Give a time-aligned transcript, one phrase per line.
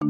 [0.00, 0.08] Γεια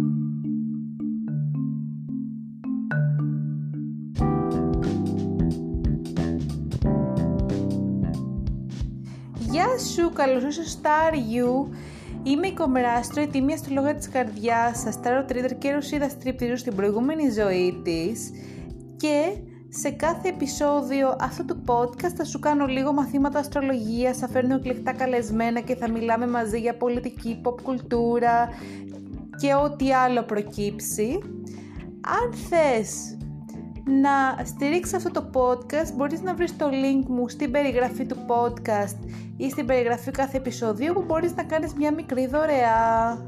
[9.79, 11.77] σου, καλώς ήρθες στο Star You.
[12.23, 16.75] Είμαι η Κομράστρο, η τιμή αστρολόγα της καρδιάς σας, Tarot Reader και ρωσίδα στριπτηρίου στην
[16.75, 18.31] προηγούμενη ζωή της
[18.97, 19.37] και
[19.69, 24.93] σε κάθε επεισόδιο αυτού του podcast θα σου κάνω λίγο μαθήματα αστρολογίας, θα φέρνω εκλεκτά
[24.93, 28.49] καλεσμένα και θα μιλάμε μαζί για πολιτική, pop κουλτούρα
[29.41, 31.19] και ό,τι άλλο προκύψει.
[32.01, 33.17] Αν θες
[33.85, 39.09] να στηρίξεις αυτό το podcast μπορείς να βρεις το link μου στην περιγραφή του podcast
[39.37, 43.19] ή στην περιγραφή κάθε επεισοδίου που μπορείς να κάνεις μια μικρή δωρεά.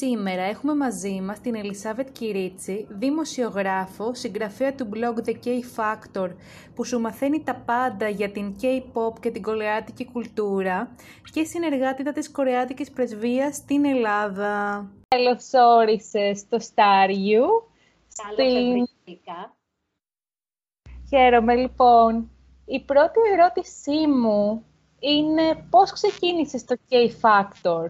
[0.00, 6.30] Σήμερα έχουμε μαζί μας την Ελισάβετ Κυρίτσι, δημοσιογράφο, συγγραφέα του blog The K-Factor,
[6.74, 10.94] που σου μαθαίνει τα πάντα για την K-pop και την κορεάτικη κουλτούρα
[11.32, 14.86] και συνεργάτητα της κορεάτικης πρεσβείας στην Ελλάδα.
[15.08, 17.46] Καλώς όρισες στο Star You.
[18.08, 18.88] Στην...
[21.08, 22.30] Χαίρομαι λοιπόν.
[22.64, 24.64] Η πρώτη ερώτησή μου
[24.98, 27.88] είναι πώς ξεκίνησες το K-Factor;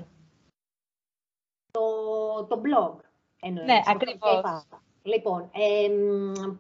[2.39, 2.97] Το, το blog.
[3.41, 4.67] Εννοείς, ναι, ακριβώς.
[5.03, 5.89] Λοιπόν, ε,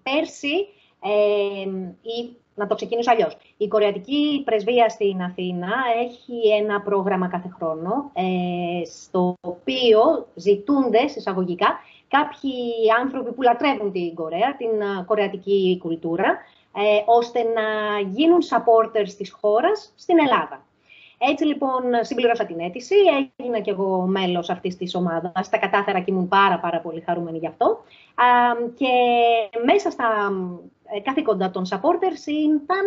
[0.02, 0.66] πέρσι,
[1.02, 1.62] ε,
[2.02, 5.68] η, να το ξεκινήσω αλλιώς, η Κορεατική Πρεσβεία στην Αθήνα
[6.04, 12.52] έχει ένα πρόγραμμα κάθε χρόνο, ε, στο οποίο ζητούνται, εισαγωγικά, κάποιοι
[13.00, 16.38] άνθρωποι που λατρεύουν την Κορέα, την ε, κορεατική κουλτούρα,
[16.74, 20.66] ε, ώστε να γίνουν supporters της χώρας στην Ελλάδα.
[21.18, 22.94] Έτσι λοιπόν συμπληρώσα την αίτηση,
[23.38, 27.38] έγινα κι εγώ μέλος αυτής της ομάδας, τα κατάφερα και ήμουν πάρα πάρα πολύ χαρούμενη
[27.38, 27.84] γι' αυτό.
[28.74, 28.88] και
[29.64, 30.32] μέσα στα
[30.96, 32.86] ε, καθήκοντα των supporters ήταν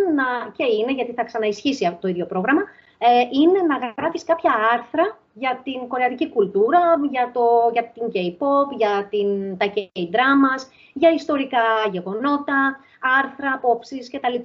[0.57, 2.61] και είναι, γιατί θα ξαναισχύσει το ίδιο πρόγραμμα,
[2.97, 6.79] ε, είναι να γράφεις κάποια άρθρα για την κορεατική κουλτούρα,
[7.11, 10.61] για, το, για την K-pop, για την, τα K-dramas,
[10.93, 12.79] για ιστορικά γεγονότα,
[13.19, 14.35] άρθρα, απόψεις κτλ.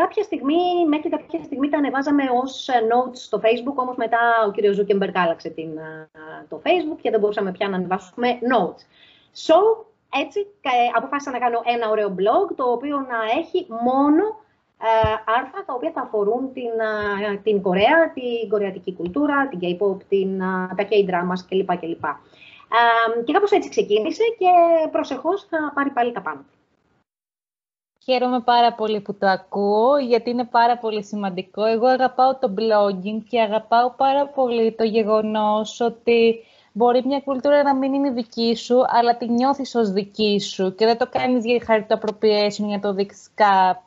[0.00, 4.50] Κάποια στιγμή, μέχρι κάποια στιγμή τα ανεβάζαμε ως ε, notes στο Facebook, όμως μετά ο
[4.50, 4.74] κ.
[4.74, 6.08] Ζούκερμπεργκ άλλαξε την, ε,
[6.48, 8.82] το Facebook και δεν μπορούσαμε πια να ανεβάσουμε notes.
[9.46, 9.58] So,
[10.22, 14.24] έτσι, ε, αποφάσισα να κάνω ένα ωραίο blog, το οποίο να έχει μόνο
[14.80, 16.72] ε, άρθρα τα οποία θα αφορούν την,
[17.42, 20.38] την Κορέα, την κορεατική κουλτούρα, την K-pop, την,
[20.76, 21.76] τα K-dramas κλπ.
[21.78, 22.04] κλπ.
[22.04, 24.50] Ε, και κάπως έτσι ξεκίνησε και
[24.90, 26.44] προσεχώς θα πάρει πάλι τα πάνω.
[28.08, 31.64] Χαίρομαι πάρα πολύ που το ακούω, γιατί είναι πάρα πολύ σημαντικό.
[31.64, 37.74] Εγώ αγαπάω το blogging και αγαπάω πάρα πολύ το γεγονός ότι μπορεί μια κουλτούρα να
[37.74, 41.62] μην είναι δική σου, αλλά τη νιώθεις ως δική σου και δεν το κάνεις για
[41.66, 43.82] χάρη το appropriation, για το δείξεις κά,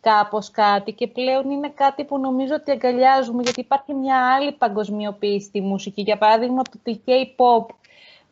[0.00, 5.46] κάπως κάτι και πλέον είναι κάτι που νομίζω ότι αγκαλιάζουμε γιατί υπάρχει μια άλλη παγκοσμιοποίηση
[5.46, 6.02] στη μουσική.
[6.02, 7.74] Για παράδειγμα, το K-pop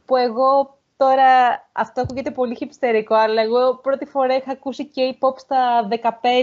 [0.07, 1.31] που εγώ Τώρα,
[1.73, 5.89] αυτό ακούγεται πολύ χυψτερικό, αλλά εγώ πρώτη φορά είχα ακούσει K-pop στα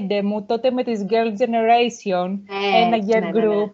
[0.09, 3.49] 15 μου, τότε με τις Girl Generation, ε, ένα girl ναι, group.
[3.49, 3.71] Ναι, ναι.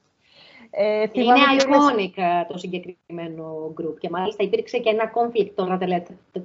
[0.73, 5.77] Ε, είναι iconic ε, το συγκεκριμένο group και μάλιστα υπήρξε και ένα conflict τώρα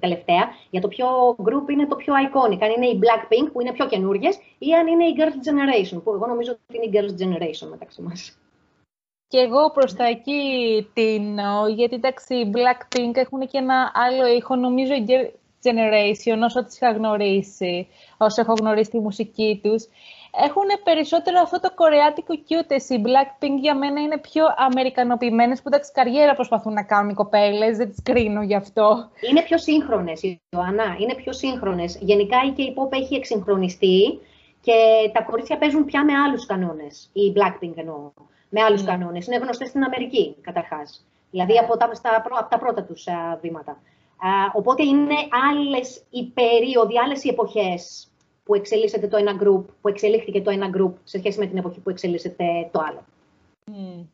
[0.00, 3.72] τελευταία για το ποιο group είναι το πιο iconic, αν είναι η Blackpink που είναι
[3.72, 7.22] πιο καινούργιες ή αν είναι η Girls' Generation, που εγώ νομίζω ότι είναι η Girls'
[7.22, 8.38] Generation μεταξύ μας.
[9.28, 10.42] Και εγώ προς τα εκεί
[10.94, 15.04] τίνω, γιατί εντάξει, οι Blackpink έχουν και ένα άλλο ήχο, νομίζω η
[15.64, 19.84] Generation, όσο τις είχα γνωρίσει, όσο έχω γνωρίσει τη μουσική τους,
[20.48, 22.72] έχουν περισσότερο αυτό το κορεάτικο cute.
[22.88, 27.76] Οι Blackpink για μένα είναι πιο αμερικανοποιημένες, που εντάξει, καριέρα προσπαθούν να κάνουν οι κοπέλες,
[27.76, 29.10] δεν τις κρίνω γι' αυτό.
[29.30, 31.98] Είναι πιο σύγχρονες, Ιωάννα, είναι πιο σύγχρονες.
[32.00, 34.20] Γενικά η K-pop έχει εξυγχρονιστεί
[34.60, 34.72] και
[35.12, 38.12] τα κορίτσια παίζουν πια με άλλους κανόνες, οι Blackpink εννοώ
[38.48, 38.86] με άλλους mm.
[38.86, 39.26] κανόνες.
[39.26, 41.04] Είναι γνωστές στην Αμερική, καταρχάς.
[41.30, 41.58] Δηλαδή ναι.
[41.58, 43.06] από τα, στα, από τα πρώτα τους
[43.40, 43.70] βήματα.
[44.18, 45.14] Α, οπότε είναι
[45.50, 48.08] άλλες οι περίοδοι, άλλες οι εποχές
[48.44, 51.80] που εξελίσσεται το ένα group, που εξελίχθηκε το ένα group σε σχέση με την εποχή
[51.80, 53.04] που εξελίσσεται το άλλο.
[53.70, 54.04] Mm.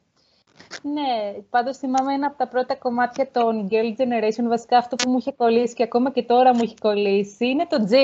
[0.82, 5.18] Ναι, πάντως θυμάμαι ένα από τα πρώτα κομμάτια των Girl Generation, βασικά αυτό που μου
[5.18, 7.94] είχε κολλήσει και ακόμα και τώρα μου έχει κολλήσει, είναι το G.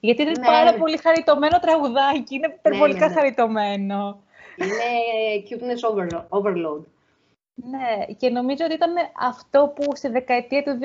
[0.00, 0.46] Γιατί είναι ναι.
[0.46, 3.20] πάρα πολύ χαριτωμένο τραγουδάκι, είναι υπερβολικά ναι, ναι, ναι.
[3.20, 4.18] χαριτωμένο.
[4.56, 5.82] Είναι cuteness
[6.28, 6.84] overload.
[7.54, 10.78] Ναι, και νομίζω ότι ήταν αυτό που στη δεκαετία του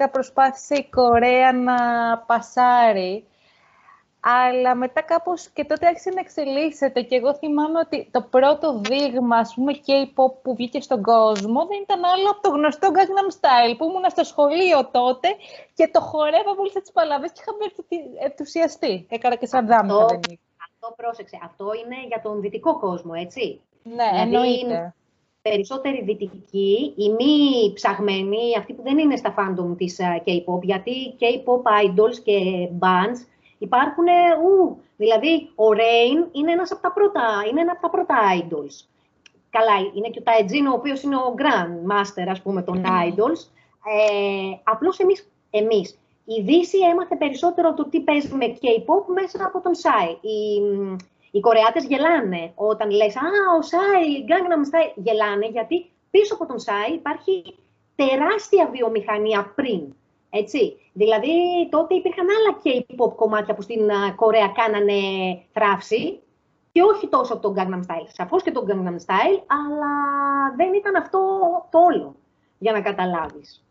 [0.00, 1.76] 2010 προσπάθησε η Κορέα να
[2.18, 3.24] πασάρει.
[4.20, 9.36] Αλλά μετά κάπως και τότε άρχισε να εξελίσσεται και εγώ θυμάμαι ότι το πρώτο δείγμα,
[9.36, 13.74] ας πούμε, K-pop που βγήκε στον κόσμο δεν ήταν άλλο από το γνωστό Gangnam Style
[13.78, 15.28] που ήμουν στο σχολείο τότε
[15.74, 17.52] και το χορεύα πολύ τις παλαβές και είχα
[18.24, 19.06] ενθουσιαστεί.
[19.10, 19.92] Έκανα και σαν δάμι
[20.84, 21.38] αυτό πρόσεξε.
[21.42, 23.60] Αυτό είναι για τον δυτικό κόσμο, έτσι.
[23.82, 24.94] Ναι, δηλαδή, εννοείται.
[25.42, 31.14] Περισσότεροι δυτικοί, οι μη ψαγμένοι, αυτοί που δεν είναι στα fandom της uh, K-pop, γιατί
[31.20, 33.18] K-pop idols και bands
[33.58, 34.04] υπάρχουν,
[34.42, 38.86] ου, δηλαδή ο Rain είναι ένας από τα πρώτα, είναι ένα από τα πρώτα idols.
[39.50, 43.48] Καλά, είναι και ο Taejin, ο οποίος είναι ο Grand Master, ας πούμε, των idols.
[43.86, 49.60] Ε, απλώς εμείς, εμείς η Δύση έμαθε περισσότερο το τι παίζει με K-pop μέσα από
[49.60, 50.10] τον Σάι.
[50.20, 50.62] Οι,
[51.30, 53.28] οι Κορεάτες γελάνε όταν λες «Α,
[53.58, 54.92] ο Σάι, Gangnam Style».
[54.94, 57.56] Γελάνε γιατί πίσω από τον Σάι υπάρχει
[57.96, 59.94] τεράστια βιομηχανία πριν.
[60.30, 60.76] Έτσι.
[60.92, 61.32] Δηλαδή,
[61.70, 65.00] τότε υπήρχαν άλλα K-pop κομμάτια που στην Κορέα κάνανε
[65.52, 66.20] θράψη
[66.72, 68.08] και όχι τόσο από τον Gangnam Style.
[68.12, 69.94] Σαφώς και τον Gangnam Style, αλλά
[70.56, 71.18] δεν ήταν αυτό
[71.70, 72.14] το όλο,
[72.58, 73.63] για να καταλάβεις.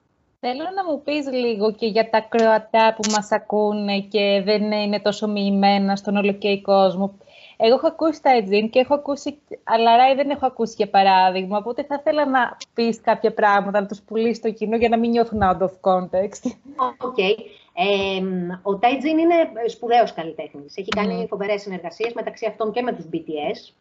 [0.46, 5.00] Θέλω να μου πεις λίγο και για τα Κροατά που μας ακούνε και δεν είναι
[5.00, 7.18] τόσο μοιημένα στον ολοκαίρι κόσμο.
[7.58, 11.84] Εγώ έχω ακούσει Ταετζίν και έχω ακούσει, αλλά Ράι δεν έχω ακούσει για παράδειγμα, οπότε
[11.84, 15.40] θα ήθελα να πεις κάποια πράγματα, να τους πουλήσεις στο κοινό για να μην νιώθουν
[15.44, 16.52] out of context.
[16.98, 17.14] OK.
[17.18, 17.36] Okay.
[17.74, 18.22] Ε,
[18.62, 19.36] ο Τάιτζιν είναι
[19.66, 20.78] σπουδαίος καλλιτέχνης.
[20.78, 21.28] Έχει κάνει μμ.
[21.30, 23.74] φοβερές συνεργασίες μεταξύ αυτών και με τους BTS,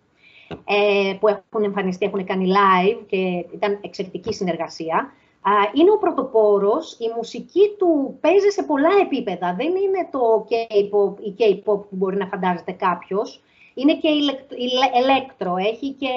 [0.48, 5.12] ε, που έχουν εμφανιστεί, έχουν κάνει live και ήταν εξαιρετική συνεργασία
[5.72, 9.54] είναι ο πρωτοπόρος, η μουσική του παίζει σε πολλά επίπεδα.
[9.54, 13.40] Δεν είναι το K-pop ή K-pop που μπορεί να φαντάζεται κάποιος.
[13.74, 14.08] Είναι και
[14.98, 16.08] ηλέκτρο, έχει και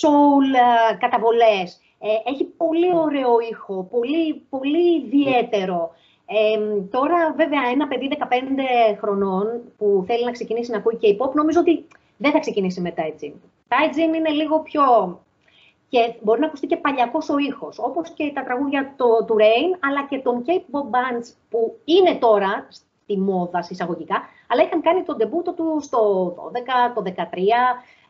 [0.00, 0.58] soul
[0.98, 1.80] καταβολές.
[2.00, 5.90] Ε, έχει πολύ ωραίο ήχο, πολύ, πολύ ιδιαίτερο.
[6.26, 11.60] Ε, τώρα, βέβαια, ένα παιδί 15 χρονών που θέλει να ξεκινήσει να ακούει K-pop, νομίζω
[11.60, 11.86] ότι
[12.16, 13.32] δεν θα ξεκινήσει με Taijin.
[13.68, 14.82] Taijin είναι λίγο πιο
[15.88, 19.78] και μπορεί να ακουστεί και παλιακός ο ήχος, όπως και τα τραγούδια το, του Rain,
[19.80, 25.18] αλλά και των K-pop bands που είναι τώρα στη μόδα συσσαγωγικά, αλλά είχαν κάνει τον
[25.18, 27.22] τεμπούτο του στο 12, το 13.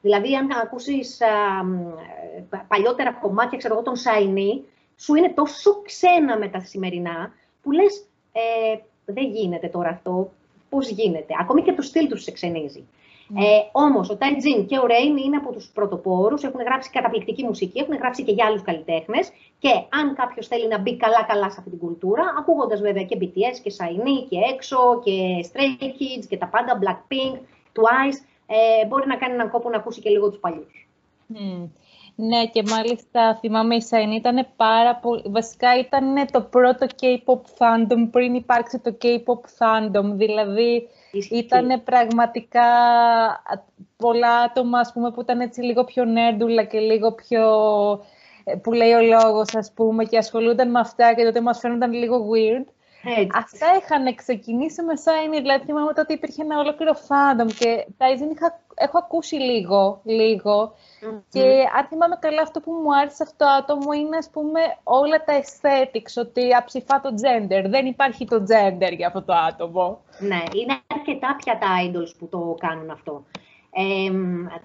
[0.00, 1.20] Δηλαδή, αν ακούσεις
[2.68, 4.64] παλιότερα κομμάτια, ξέρω εγώ, τον Shiny,
[4.96, 7.32] σου είναι τόσο ξένα με τα σημερινά,
[7.62, 10.30] που λες, ε, δεν γίνεται τώρα αυτό.
[10.68, 12.86] Πώς γίνεται; Ακόμη και το στυλ τους σε ξενίζει.
[13.28, 13.42] Mm.
[13.42, 17.44] Ε, Όμως ο Τάι Τζιν και ο Ρέιν είναι από τους πρωτοπόρους, έχουν γράψει καταπληκτική
[17.44, 19.32] μουσική, έχουν γράψει και για άλλους καλλιτέχνες.
[19.58, 19.68] Και
[20.00, 23.72] αν κάποιος θέλει να μπει καλά-καλά σε αυτή την κουλτούρα, ακούγοντας βέβαια και BTS και
[23.78, 27.34] Shiny και EXO και Stray Kids και τα πάντα, Blackpink,
[27.76, 30.88] Twice, ε, μπορεί να κάνει έναν κόπο να ακούσει και λίγο τους παλιούς.
[31.34, 31.68] Mm.
[32.18, 35.22] Ναι, και μάλιστα θυμάμαι η Shiny ήταν πάρα πολύ...
[35.24, 40.04] Βασικά ήταν το πρώτο K-pop fandom πριν υπάρξει το K-pop fandom.
[40.04, 40.88] Δηλαδή,
[41.30, 42.66] ήταν πραγματικά
[43.96, 47.42] πολλά άτομα ας πούμε, που ήταν έτσι λίγο πιο νέρντουλα και λίγο πιο
[48.44, 51.92] ε, που λέει ο λόγος ας πούμε και ασχολούνταν με αυτά και τότε μας φαίνονταν
[51.92, 52.64] λίγο weird.
[53.08, 53.28] Έτσι.
[53.34, 58.60] Αυτά είχαν ξεκινήσει με Shiny, δηλαδή θυμάμαι ότι υπήρχε ένα ολόκληρο fandom και τα είχα,
[58.74, 60.74] έχω ακούσει λίγο, λίγο
[61.28, 65.24] και αν θυμάμαι καλά, αυτό που μου άρεσε αυτό το άτομο είναι, ας πούμε, όλα
[65.24, 67.64] τα aesthetics, ότι αψηφά το gender.
[67.68, 70.00] Δεν υπάρχει το gender για αυτό το άτομο.
[70.18, 73.24] Ναι, είναι αρκετά πια τα idols που το κάνουν αυτό.
[73.78, 74.10] Ε,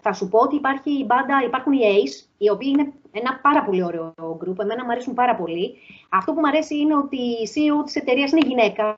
[0.01, 3.63] θα σου πω ότι υπάρχει η μπάντα, υπάρχουν οι Ace, οι οποίοι είναι ένα πάρα
[3.63, 4.59] πολύ ωραίο group.
[4.59, 5.73] Εμένα μου αρέσουν πάρα πολύ.
[6.09, 8.95] Αυτό που μου αρέσει είναι ότι η CEO της εταιρείας είναι γυναίκα,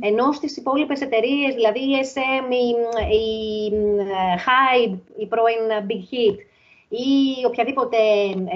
[0.00, 2.68] ενώ στις υπόλοιπες εταιρείες, δηλαδή η SM, η,
[3.16, 3.72] η
[4.46, 6.38] Hype, η πρώην Big Hit,
[6.88, 7.96] ή οποιαδήποτε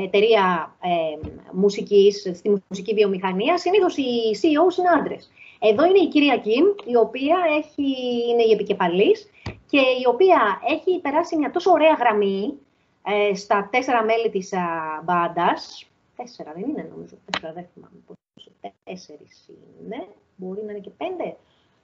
[0.05, 5.31] εταιρεία ε, μουσικής, στη μουσική βιομηχανία, συνήθως οι CEO είναι άντρες.
[5.66, 7.97] Εδώ είναι η κυρία Κιμ, η οποία έχει,
[8.28, 9.30] είναι η επικεφαλής
[9.66, 12.59] και η οποία έχει περάσει μια τόσο ωραία γραμμή
[13.04, 14.61] ε, στα τέσσερα μέλη της α,
[15.04, 15.88] μπάντας.
[16.16, 18.50] Τέσσερα δεν είναι νομίζω, τέσσερα δεν θυμάμαι πόσο,
[18.85, 19.50] τέσσερις
[19.83, 20.06] είναι,
[20.37, 21.37] μπορεί να είναι και πέντε.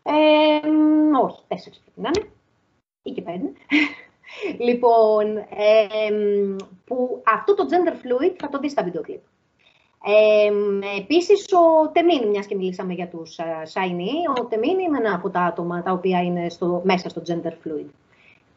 [0.02, 0.68] Ε,
[1.22, 2.30] όχι, τέσσερις πρέπει να είναι,
[3.02, 3.52] ή και πέντε.
[4.66, 5.86] λοιπόν, ε,
[6.84, 9.22] που αυτό το gender fluid θα το δεις στα βίντεο κλιπ.
[10.04, 10.50] Ε,
[10.98, 15.30] επίσης, ο Τεμίν, μιας και μιλήσαμε για τους uh, Shiny, ο Τεμίν είναι ένα από
[15.30, 17.86] τα άτομα τα οποία είναι στο, μέσα στο gender fluid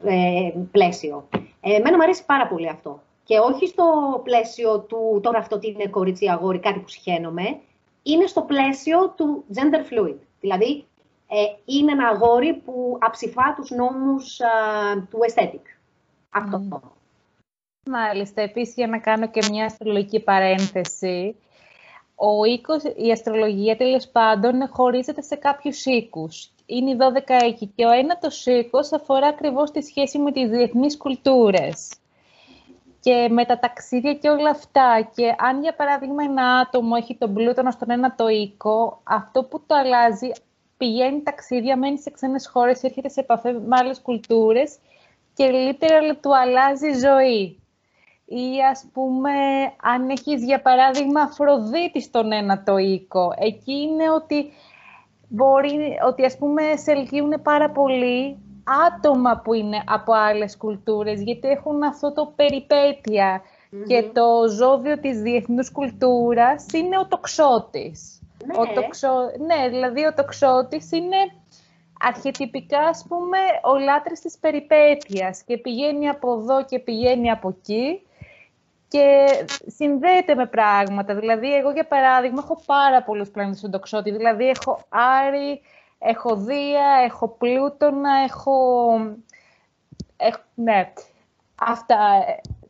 [0.03, 1.27] ε, πλαίσιο.
[1.62, 3.01] Ε, εμένα μου αρέσει πάρα πολύ αυτό.
[3.23, 3.83] Και όχι στο
[4.23, 7.59] πλαίσιο του τώρα αυτό τι είναι κορίτσι αγόρι, κάτι που συχαίνομαι,
[8.03, 10.17] είναι στο πλαίσιο του gender fluid.
[10.39, 10.85] Δηλαδή,
[11.27, 14.39] ε, είναι ένα αγόρι που αψηφά τους νόμους
[15.09, 15.62] του aesthetic.
[16.29, 16.81] Αυτό.
[17.85, 18.41] Μάλιστα.
[18.41, 21.35] Επίσης, για να κάνω και μια αστρολογική παρένθεση,
[22.15, 26.51] ο οίκος, η αστρολογία τέλος πάντων χωρίζεται σε κάποιους οίκους.
[26.65, 30.97] Είναι οι 12 οίκοι και ο ένατος οίκος αφορά ακριβώς τη σχέση με τις διεθνείς
[30.97, 31.89] κουλτούρες
[32.99, 35.09] και με τα ταξίδια και όλα αυτά.
[35.15, 39.75] Και αν για παράδειγμα ένα άτομο έχει τον πλούτονα στον ένατο οίκο, αυτό που το
[39.75, 40.31] αλλάζει
[40.77, 44.77] πηγαίνει ταξίδια, μένει σε ξένες χώρες, έρχεται σε επαφή με άλλες κουλτούρες
[45.33, 47.62] και λίτερα του αλλάζει η ζωή.
[48.35, 49.31] Ή ας πούμε,
[49.81, 54.51] αν έχεις για παράδειγμα Αφροδίτη στον ένα το οίκο, εκεί είναι ότι
[55.27, 58.37] μπορεί, ότι ας πούμε σε ελκύουν πάρα πολύ
[58.87, 63.41] άτομα που είναι από άλλες κουλτούρες, γιατί έχουν αυτό το περιπέτεια
[63.87, 68.21] και το ζώδιο της διεθνούς κουλτούρας είναι ο τοξότης.
[68.45, 68.53] Ναι.
[68.57, 69.09] Ο τοξο...
[69.45, 71.17] ναι, δηλαδή ο τοξότης είναι
[71.99, 78.01] αρχιετυπικά, ας πούμε, ο λάτρης της περιπέτειας και πηγαίνει από εδώ και πηγαίνει από εκεί
[78.93, 79.27] και
[79.67, 81.15] συνδέεται με πράγματα.
[81.15, 84.12] Δηλαδή, εγώ για παράδειγμα έχω πάρα πολλούς πλανήτες στον τοξότη.
[84.12, 85.62] Δηλαδή, έχω Άρη,
[86.00, 88.53] έχω Δία, έχω Πλούτονα, έχω...
[90.17, 90.39] έχω...
[90.53, 90.93] Ναι,
[91.55, 91.97] αυτά,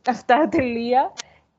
[0.08, 1.12] αυτά τελεία.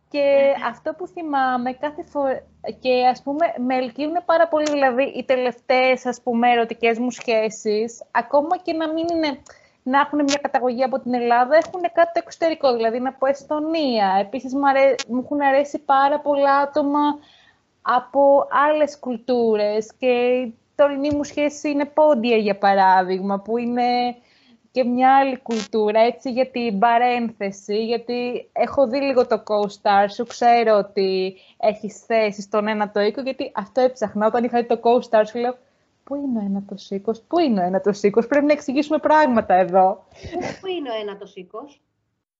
[0.09, 2.43] Και αυτό που θυμάμαι κάθε φορά,
[2.79, 8.03] και ας πούμε με ελκύουν πάρα πολύ, δηλαδή οι τελευταίες ας πούμε ερωτικές μου σχέσεις,
[8.11, 9.41] ακόμα και να μην είναι,
[9.87, 14.17] να έχουν μια καταγωγή από την Ελλάδα, έχουν κάτι το εξωτερικό, δηλαδή είναι από Εστονία.
[14.19, 16.99] Επίσης μου, αρέ, μου έχουν αρέσει πάρα πολλά άτομα
[17.81, 24.15] από άλλες κουλτούρες και η τωρινή μου σχέση είναι πόντια για παράδειγμα, που είναι
[24.71, 30.25] και μια άλλη κουλτούρα, έτσι, για την παρένθεση, γιατί έχω δει λίγο το co-star σου,
[30.25, 34.25] ξέρω ότι έχεις θέση στον ένα το οίκο, γιατί αυτό έψαχνα.
[34.27, 35.55] Όταν είχα δει το co-star σου, λέω,
[36.05, 38.97] πού είναι ο ένα το οίκος, πού είναι ο ένα το οίκος, πρέπει να εξηγήσουμε
[38.97, 40.05] πράγματα εδώ.
[40.61, 41.81] Πού είναι ο ένα το οίκος;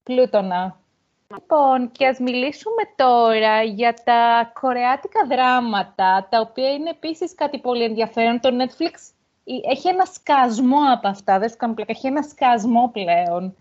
[0.03, 0.79] Πλούτονα.
[1.27, 7.84] Λοιπόν, και ας μιλήσουμε τώρα για τα κορεάτικα δράματα, τα οποία είναι επίσης κάτι πολύ
[7.84, 8.39] ενδιαφέρον.
[8.39, 8.93] Το Netflix
[9.72, 13.55] έχει ένα σκασμό από αυτά, δεν σου κάνω πλάκα, έχει ένα σκασμό πλέον.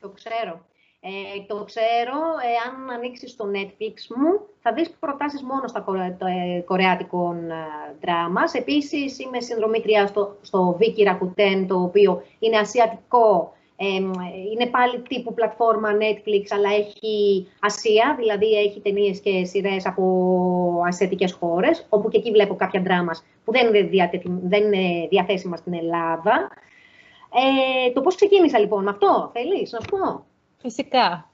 [0.00, 0.60] Το ξέρω.
[1.04, 1.10] Ε,
[1.46, 5.84] το ξέρω, ε, αν ανοίξεις το Netflix μου, θα δεις προτάσεις μόνο στα
[6.56, 7.54] ε, κορεάτικων ε,
[8.00, 8.54] δράμας.
[8.54, 13.52] Επίσης, είμαι συνδρομήτρια στο, στο Viki Rakuten, το οποίο είναι ασιατικό
[14.52, 20.04] είναι πάλι τύπου πλατφόρμα Netflix, αλλά έχει Ασία, δηλαδή έχει ταινίες και σειρές από
[20.86, 23.88] ασιατικές χώρες, όπου και εκεί βλέπω κάποια δράμας που δεν είναι,
[24.42, 26.50] δεν είναι διαθέσιμα στην Ελλάδα.
[27.86, 30.24] Ε, το πώς ξεκίνησα λοιπόν με αυτό, θέλεις να σου πω;
[30.62, 31.30] Φυσικά.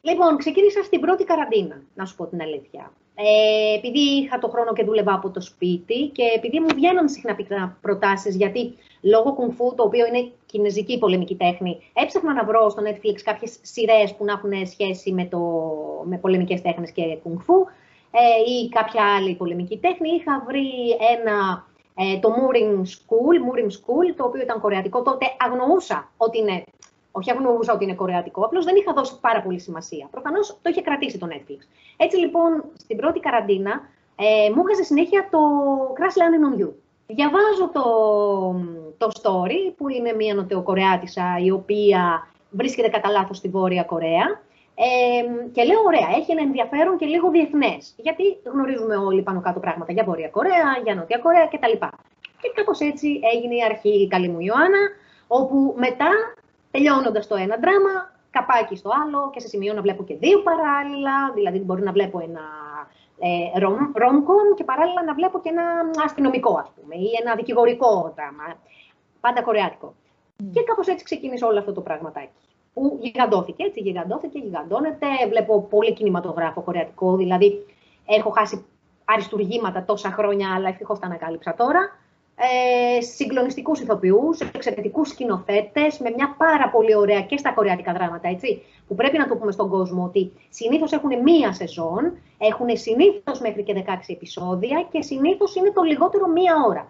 [0.00, 2.92] Λοιπόν, ξεκίνησα στην πρώτη καραντίνα, να σου πω την αλήθεια.
[3.18, 7.78] Ε, επειδή είχα το χρόνο και δούλευα από το σπίτι και επειδή μου βγαίνουν συχνά
[7.80, 13.20] προτάσεις, γιατί λόγω κουνφού, το οποίο είναι κινέζικη πολεμική τέχνη, έψαχνα να βρω στο Netflix
[13.24, 15.40] κάποιες σειρές που να έχουν σχέση με, το,
[16.04, 17.54] με πολεμικές τέχνες και κουνφού
[18.10, 20.08] ε, ή κάποια άλλη πολεμική τέχνη.
[20.08, 20.68] Είχα βρει
[21.18, 25.02] ένα, ε, το Mooring School, Mooring School, το οποίο ήταν κορεατικό.
[25.02, 26.64] Τότε αγνοούσα ότι είναι
[27.18, 30.08] όχι αγνοούσα ότι είναι κορεατικό, απλώς δεν είχα δώσει πάρα πολύ σημασία.
[30.10, 31.60] Προφανώς το είχε κρατήσει το Netflix.
[31.96, 33.72] Έτσι λοιπόν, στην πρώτη καραντίνα,
[34.16, 35.40] ε, μου έβγαζε συνέχεια το
[35.96, 36.70] Crash Landing on You.
[37.06, 37.86] Διαβάζω το,
[38.98, 44.26] το story, που είναι μια νοτεοκορεάτισα η οποία βρίσκεται κατά λάθος στη Βόρεια Κορέα.
[44.74, 47.94] Ε, και λέω, ωραία, έχει ένα ενδιαφέρον και λίγο διεθνές.
[47.96, 51.86] Γιατί γνωρίζουμε όλοι πάνω κάτω πράγματα για Βόρεια Κορέα, για Νότια Κορέα κτλ.
[52.40, 54.82] Και κάπως έτσι έγινε η αρχή η καλή μου Ιωάννα,
[55.26, 56.08] όπου μετά
[56.70, 57.94] τελειώνοντας το ένα δράμα,
[58.30, 61.32] καπάκι στο άλλο και σε σημείο να βλέπω και δύο παράλληλα.
[61.34, 62.44] Δηλαδή, μπορεί να βλέπω ένα
[63.18, 63.28] ε,
[64.02, 65.64] rom-com και παράλληλα να βλέπω και ένα
[66.04, 68.44] αστυνομικό, ας πούμε, ή ένα δικηγορικό δράμα.
[69.20, 69.94] Πάντα κορεάτικο.
[69.94, 70.44] Mm.
[70.52, 72.40] Και κάπως έτσι ξεκίνησε όλο αυτό το πραγματάκι.
[72.72, 75.06] Που γιγαντώθηκε, έτσι γιγαντώθηκε, γιγαντώνεται.
[75.28, 77.66] Βλέπω πολύ κινηματογράφο κορεατικό, δηλαδή
[78.06, 78.64] έχω χάσει
[79.04, 81.80] αριστουργήματα τόσα χρόνια, αλλά ευτυχώς τα ανακάλυψα τώρα
[82.38, 88.62] ε, συγκλονιστικούς ηθοποιούς, εξαιρετικούς σκηνοθέτες, με μια πάρα πολύ ωραία και στα κορεάτικα δράματα, έτσι,
[88.88, 93.62] που πρέπει να το πούμε στον κόσμο ότι συνήθως έχουν μία σεζόν, έχουν συνήθως μέχρι
[93.62, 96.88] και 16 επεισόδια και συνήθως είναι το λιγότερο μία ώρα.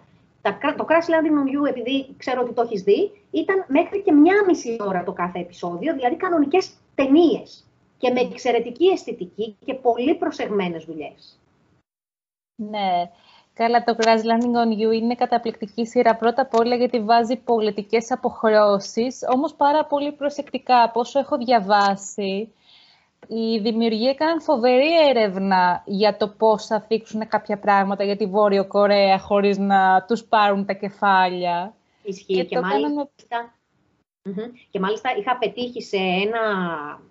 [0.77, 4.43] Το Crash Landing on You, επειδή ξέρω ότι το έχεις δει, ήταν μέχρι και μία
[4.47, 7.65] μισή ώρα το κάθε επεισόδιο, δηλαδή κανονικές ταινίες
[7.97, 11.39] και με εξαιρετική αισθητική και πολύ προσεγμένες δουλειές.
[12.55, 13.11] Ναι.
[13.57, 18.11] Καλά, το Crash Landing on You είναι καταπληκτική σειρά πρώτα απ' όλα γιατί βάζει πολιτικές
[18.11, 20.83] αποχρώσεις, όμως πάρα πολύ προσεκτικά.
[20.83, 22.53] Από όσο έχω διαβάσει,
[23.27, 28.67] οι δημιουργοί έκαναν φοβερή έρευνα για το πώς θα θίξουν κάποια πράγματα για τη Βόρειο
[28.67, 31.73] Κορέα χωρίς να τους πάρουν τα κεφάλια.
[32.03, 33.51] Ισχύει και, και μάλιστα...
[34.71, 36.41] Και μάλιστα είχα πετύχει σε ένα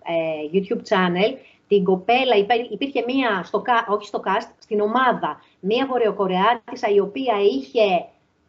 [0.03, 1.37] ε, YouTube channel
[1.67, 2.35] την κοπέλα,
[2.71, 8.05] υπήρχε μία, στο, όχι στο cast, στην ομάδα, μία Βορειοκορεάτισσα η οποία είχε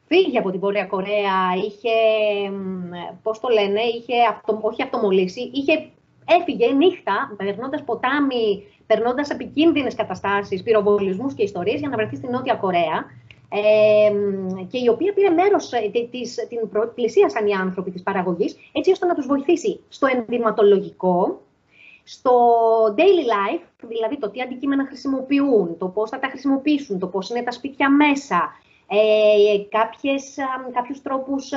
[0.07, 1.95] φύγει από την Βόρεια Κορέα, είχε,
[3.23, 5.89] πώς το λένε, είχε αυτο, όχι αυτομολύσει, είχε,
[6.41, 12.55] έφυγε νύχτα, περνώντας ποτάμι, περνώντας επικίνδυνες καταστάσεις, πυροβολισμούς και ιστορίες για να βρεθεί στην Νότια
[12.55, 13.07] Κορέα.
[13.51, 14.13] ε,
[14.71, 16.59] και η οποία πήρε μέρος, ε, της, την
[16.95, 21.41] πλησίασαν οι άνθρωποι της παραγωγής, έτσι ώστε να τους βοηθήσει στο ενδυματολογικό,
[22.11, 22.35] στο
[22.97, 27.43] daily life, δηλαδή το τι αντικείμενα χρησιμοποιούν, το πώς θα τα χρησιμοποιήσουν, το πώς είναι
[27.43, 28.53] τα σπίτια μέσα,
[28.89, 30.37] ε, κάποιες,
[30.73, 31.51] κάποιους τρόπους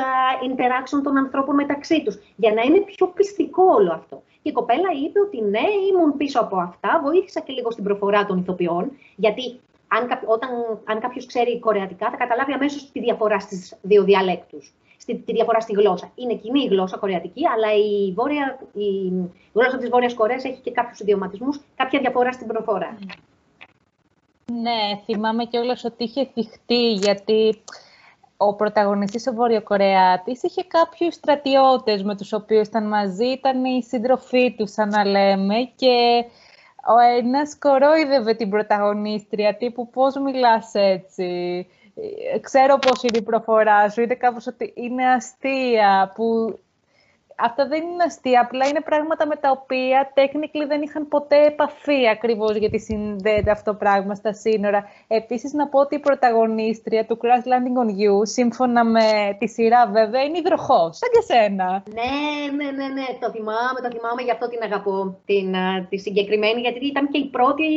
[0.47, 4.23] interaction των ανθρώπων μεταξύ τους, για να είναι πιο πιστικό όλο αυτό.
[4.41, 8.25] Και η κοπέλα είπε ότι ναι, ήμουν πίσω από αυτά, βοήθησα και λίγο στην προφορά
[8.25, 10.49] των ηθοποιών, γιατί αν, όταν,
[10.85, 15.59] αν κάποιος ξέρει κορεατικά θα καταλάβει αμέσως τη διαφορά στις δύο διαλέκτους στη, τη διαφορά
[15.59, 16.11] στη γλώσσα.
[16.15, 19.11] Είναι κοινή η γλώσσα κορεατική, αλλά η, βόρεια, η
[19.53, 22.97] γλώσσα της Βόρειας Κορέας έχει και κάποιους ιδιωματισμούς, κάποια διαφορά στην προφορά.
[24.45, 27.61] Ναι, θυμάμαι κιόλα ότι είχε θυχτεί, γιατί
[28.37, 34.55] ο πρωταγωνιστής ο Βορειοκορεάτης είχε κάποιους στρατιώτες με τους οποίους ήταν μαζί, ήταν η σύντροφή
[34.57, 36.25] του, σαν να λέμε, και
[36.87, 41.80] ο ένας κορόιδευε την πρωταγωνίστρια, τύπου πώς μιλάς έτσι, ε,
[42.41, 46.55] ξέρω πώς είναι η προφορά σου, είτε κάπως ότι είναι αστεία, που
[47.41, 52.09] αυτά δεν είναι αστεία, απλά είναι πράγματα με τα οποία technically δεν είχαν ποτέ επαφή
[52.09, 54.89] ακριβώς γιατί συνδέεται αυτό το πράγμα στα σύνορα.
[55.07, 59.87] Επίσης να πω ότι η πρωταγωνίστρια του Crash Landing on You, σύμφωνα με τη σειρά
[59.87, 61.83] βέβαια, είναι υδροχός, σαν και σένα.
[61.99, 65.55] Ναι, ναι, ναι, ναι, το θυμάμαι, το θυμάμαι, γι' αυτό την αγαπώ, την,
[65.89, 67.67] τη συγκεκριμένη, γιατί ήταν και η πρώτη,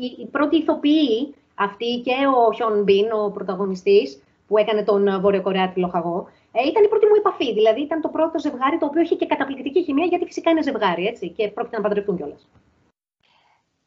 [0.00, 5.80] η, η πρώτη ηθοποιή αυτή και ο Χιον Μπιν, ο πρωταγωνιστής, που έκανε τον Βορειοκορεάτη
[5.80, 7.52] λοχαγό, ε, ήταν η πρώτη μου επαφή.
[7.52, 11.06] Δηλαδή ήταν το πρώτο ζευγάρι το οποίο είχε και καταπληκτική χημεία, γιατί φυσικά είναι ζευγάρι,
[11.06, 12.48] έτσι, και πρόκειται να παντρευτούν κιόλας.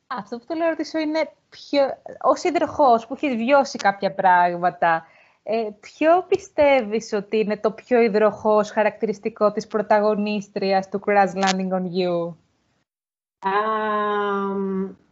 [0.07, 1.81] Αυτό που θέλω να ρωτήσω είναι, ποιο,
[2.21, 5.05] ως υδροχός που έχεις βιώσει κάποια πράγματα,
[5.43, 11.83] ε, ποιο πιστεύεις ότι είναι το πιο υδροχός χαρακτηριστικό της πρωταγωνίστριας του Crash Landing on
[11.83, 12.33] You?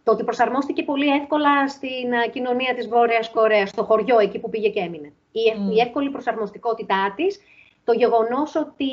[0.10, 4.50] Το ότι προσαρμόστηκε πολύ εύκολα στην ε, κοινωνία της Βόρειας Κορέας, στο χωριό, εκεί που
[4.50, 5.13] πήγε και έμεινε.
[5.32, 5.42] Η,
[5.75, 7.42] η εύκολη προσαρμοστικότητά της,
[7.84, 8.92] το γεγονός ότι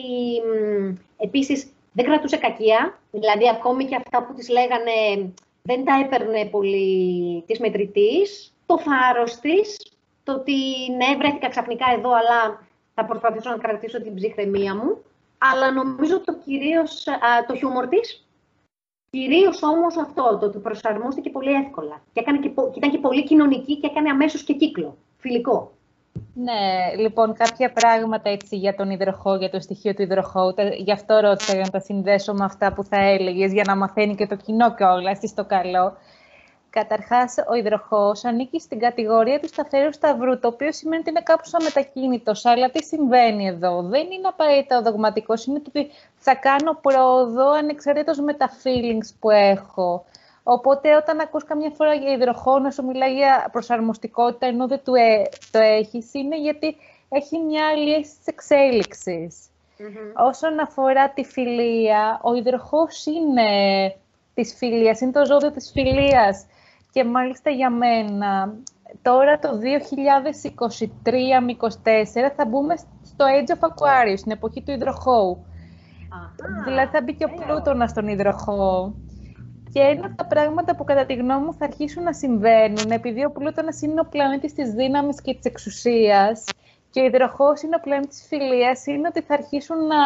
[1.17, 5.31] επίσης δεν κρατούσε κακία, δηλαδή ακόμη και αυτά που της λέγανε
[5.63, 9.77] δεν τα έπαιρνε πολύ της μετρητής, το θάρρος της,
[10.25, 10.55] το ότι
[10.97, 15.03] ναι, βρέθηκα ξαφνικά εδώ, αλλά θα προσπαθήσω να κρατήσω την ψυχραιμία μου,
[15.39, 17.05] αλλά νομίζω το κυρίως
[17.47, 18.26] το χιούμορ της,
[19.17, 22.03] Κυρίως όμως αυτό, το ότι προσαρμόστηκε πολύ εύκολα.
[22.13, 24.97] Και, έκανε και, και ήταν και πολύ κοινωνική και έκανε αμέσως και κύκλο.
[25.17, 25.73] Φιλικό.
[26.35, 26.63] Ναι,
[27.03, 30.55] λοιπόν, κάποια πράγματα έτσι για τον υδροχό, για το στοιχείο του υδροχώου.
[30.79, 34.15] Γι' αυτό ρώτησα για να τα συνδέσω με αυτά που θα έλεγες, για να μαθαίνει
[34.15, 35.97] και το κοινό κιόλας, στο καλό.
[36.81, 41.55] Καταρχάς, ο υδροχός ανήκει στην κατηγορία του σταθερού σταυρού, το οποίο σημαίνει ότι είναι κάπως
[41.55, 42.45] αμετακίνητος.
[42.45, 48.19] Αλλά τι συμβαίνει εδώ, δεν είναι απαραίτητα ο δογματικός, είναι ότι θα κάνω πρόοδο ανεξαρτήτως
[48.19, 50.05] με τα feelings που έχω.
[50.43, 54.95] Οπότε, όταν ακούς καμιά φορά για υδροχό να σου μιλάει για προσαρμοστικότητα, ενώ δεν του
[54.95, 56.77] ε, το έχεις, είναι γιατί
[57.09, 59.49] έχει μια άλλη αίσθηση της εξέλιξης.
[60.17, 63.45] Όσον αφορά τη φιλία, ο υδροχός είναι
[64.35, 66.47] της φιλίας, είναι το ζώδιο της φιλίας.
[66.97, 68.55] Και μάλιστα για μένα,
[69.03, 71.69] τώρα το 2023 με 2024
[72.37, 75.47] θα μπούμε στο Age of Aquarius, στην εποχή του υδροχώου.
[76.65, 78.95] Δηλαδή θα μπει και ο Πλούτονας στον υδροχώο.
[79.73, 83.25] Και ένα από τα πράγματα που κατά τη γνώμη μου θα αρχίσουν να συμβαίνουν, επειδή
[83.25, 86.45] ο Πλούτονας είναι ο πλανήτης της δύναμης και της εξουσίας
[86.91, 89.97] και ο υδροχώος είναι ο πλανήτης της φιλίας, είναι ότι θα αρχίσουν να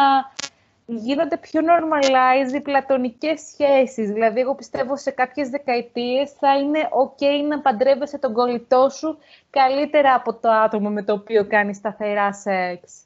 [0.95, 4.11] γίνονται πιο normalized οι πλατωνικές σχέσεις.
[4.11, 9.17] Δηλαδή, εγώ πιστεύω σε κάποιες δεκαετίες θα είναι ok να παντρεύεσαι τον κολλητό σου
[9.49, 13.05] καλύτερα από το άτομο με το οποίο κάνεις σταθερά σεξ.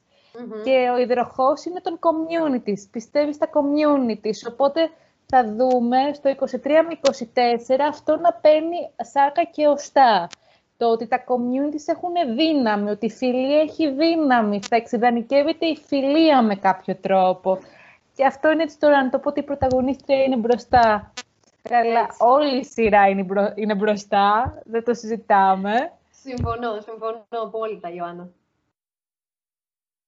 [0.64, 4.52] Και ο υδροχός είναι των communities, πιστεύει στα communities.
[4.52, 4.90] Οπότε
[5.26, 10.28] θα δούμε στο 23 με 24 αυτό να παίρνει σάκα και οστά.
[10.78, 16.42] Το ότι τα communities έχουν δύναμη, ότι η φιλία έχει δύναμη, θα εξειδανικεύεται η φιλία
[16.42, 17.60] με κάποιο τρόπο.
[18.16, 21.14] Και αυτό είναι έτσι τώρα, να το πω ότι η πρωταγωνίστρια είναι μπροστά.
[21.72, 23.52] Αλλά όλη η σειρά είναι, μπρο...
[23.56, 25.92] είναι μπροστά, δεν το συζητάμε.
[26.12, 28.30] Συμφωνώ, συμφωνώ απόλυτα, Ιωάννα.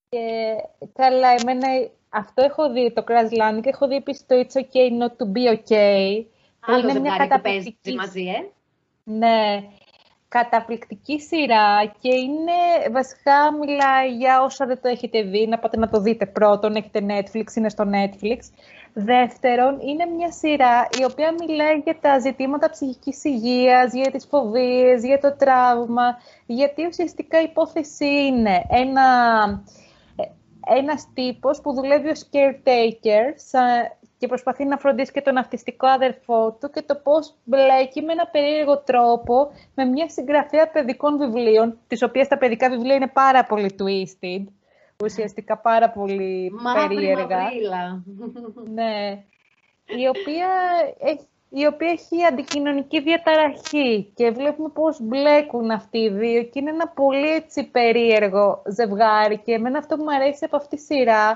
[0.10, 0.56] Και
[0.94, 1.68] καλά, εμένα
[2.10, 5.32] αυτό έχω δει, το Crash Landing, και έχω δει επίσης το It's Okay Not To
[5.34, 6.26] Be Okay.
[6.60, 7.96] Άλλο είναι μια καταπληκτική...
[7.96, 8.52] μαζί, ε.
[9.04, 9.64] Ναι,
[10.28, 15.90] καταπληκτική σειρά και είναι, βασικά μιλάει για όσα δεν το έχετε δει, να πάτε να
[15.90, 18.40] το δείτε πρώτον, έχετε Netflix, είναι στο Netflix.
[18.94, 25.04] Δεύτερον, είναι μια σειρά η οποία μιλάει για τα ζητήματα ψυχικής υγείας, για τις φοβίες,
[25.04, 29.04] για το τραύμα, γιατί ουσιαστικά η υπόθεση είναι ένα,
[30.80, 33.26] ένας τύπος που δουλεύει ως caretaker
[34.18, 38.28] και προσπαθεί να φροντίσει και τον αυτιστικό αδερφό του και το πώς μπλέκει με ένα
[38.28, 43.76] περίεργο τρόπο με μια συγγραφέα παιδικών βιβλίων, τις οποίες τα παιδικά βιβλία είναι πάρα πολύ
[43.80, 44.44] twisted,
[45.04, 47.38] ουσιαστικά πάρα πολύ Μαύρη περίεργα.
[47.38, 48.04] μαυρίλα.
[48.74, 49.24] Ναι,
[49.86, 50.48] η οποία
[51.00, 56.70] έχει η οποία έχει αντικοινωνική διαταραχή και βλέπουμε πώς μπλέκουν αυτοί οι δύο και είναι
[56.70, 61.34] ένα πολύ έτσι περίεργο ζευγάρι και εμένα αυτό που μου αρέσει από αυτή τη σειρά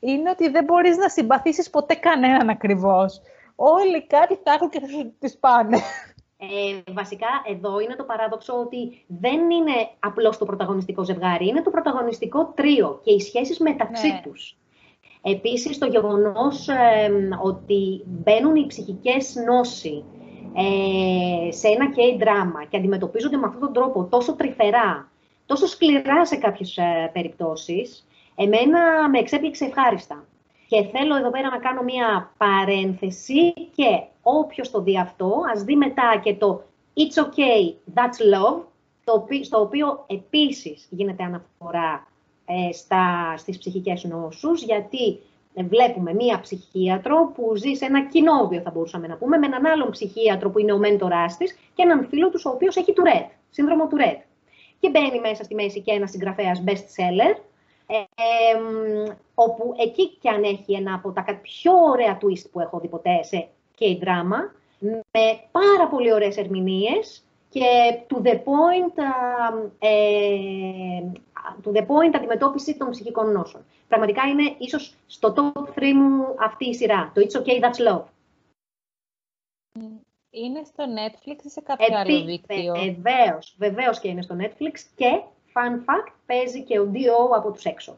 [0.00, 3.20] είναι ότι δεν μπορείς να συμπαθήσεις ποτέ κανέναν ακριβώς.
[3.54, 5.78] Όλοι κάτι θα έχουν και θα σου τις πάνε.
[6.40, 11.70] Ε, βασικά, εδώ είναι το παράδοξο ότι δεν είναι απλώς το πρωταγωνιστικό ζευγάρι, είναι το
[11.70, 14.20] πρωταγωνιστικό τρίο και οι σχέσεις μεταξύ Ναι.
[14.24, 14.56] τους.
[15.22, 17.10] Επίσης, το γεγονός ε,
[17.42, 20.04] ότι μπαίνουν οι ψυχικές νόσοι
[20.54, 25.10] ε, σε ένα K-δράμα και αντιμετωπίζονται με αυτόν τον τρόπο τόσο τρυφερά,
[25.46, 28.06] τόσο σκληρά σε κάποιες ε, περιπτώσεις,
[28.38, 30.24] εμένα με εξέπληξε ευχάριστα.
[30.68, 35.76] Και θέλω εδώ πέρα να κάνω μία παρένθεση και όποιος το δει αυτό, ας δει
[35.76, 36.62] μετά και το
[36.96, 38.62] It's okay, that's love,
[39.04, 42.06] το οποί- στο οποίο επίσης γίνεται αναφορά
[42.46, 45.20] ε, στα, στις ψυχικές νόσους, γιατί
[45.54, 49.66] ε, βλέπουμε μία ψυχίατρο που ζει σε ένα κοινόβιο, θα μπορούσαμε να πούμε, με έναν
[49.66, 53.30] άλλον ψυχίατρο που είναι ο μέντοράς της και έναν φίλο τους ο οποίος έχει Tourette,
[53.50, 54.22] σύνδρομο Tourette.
[54.80, 57.34] Και μπαίνει μέσα στη μέση και ένας συγγραφέας best seller,
[57.90, 58.04] ε,
[58.56, 62.78] εμ, όπου εκεί και αν έχει ένα από τα κα- πιο ωραία twist που έχω
[62.78, 63.48] δει ποτέ σε
[63.78, 67.62] K-drama, με πάρα πολύ ωραίες ερμηνείες και
[68.10, 71.12] to the point, α, ε,
[71.64, 73.64] to the point αντιμετώπιση των ψυχικών νόσων.
[73.88, 78.04] Πραγματικά είναι ίσως στο top 3 μου αυτή η σειρά, το It's Okay, That's Love.
[80.30, 85.22] Είναι στο Netflix ή σε κάποιο άλλο δίκτυο; Βεβαίως, βεβαίως και είναι στο Netflix και,
[85.58, 87.36] fun fact, παίζει και ο D.O.
[87.36, 87.96] από τους έξω.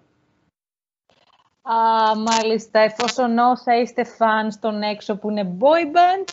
[1.63, 6.25] Α, μάλιστα, εφόσον όσα είστε φαν στον έξω που είναι boy band,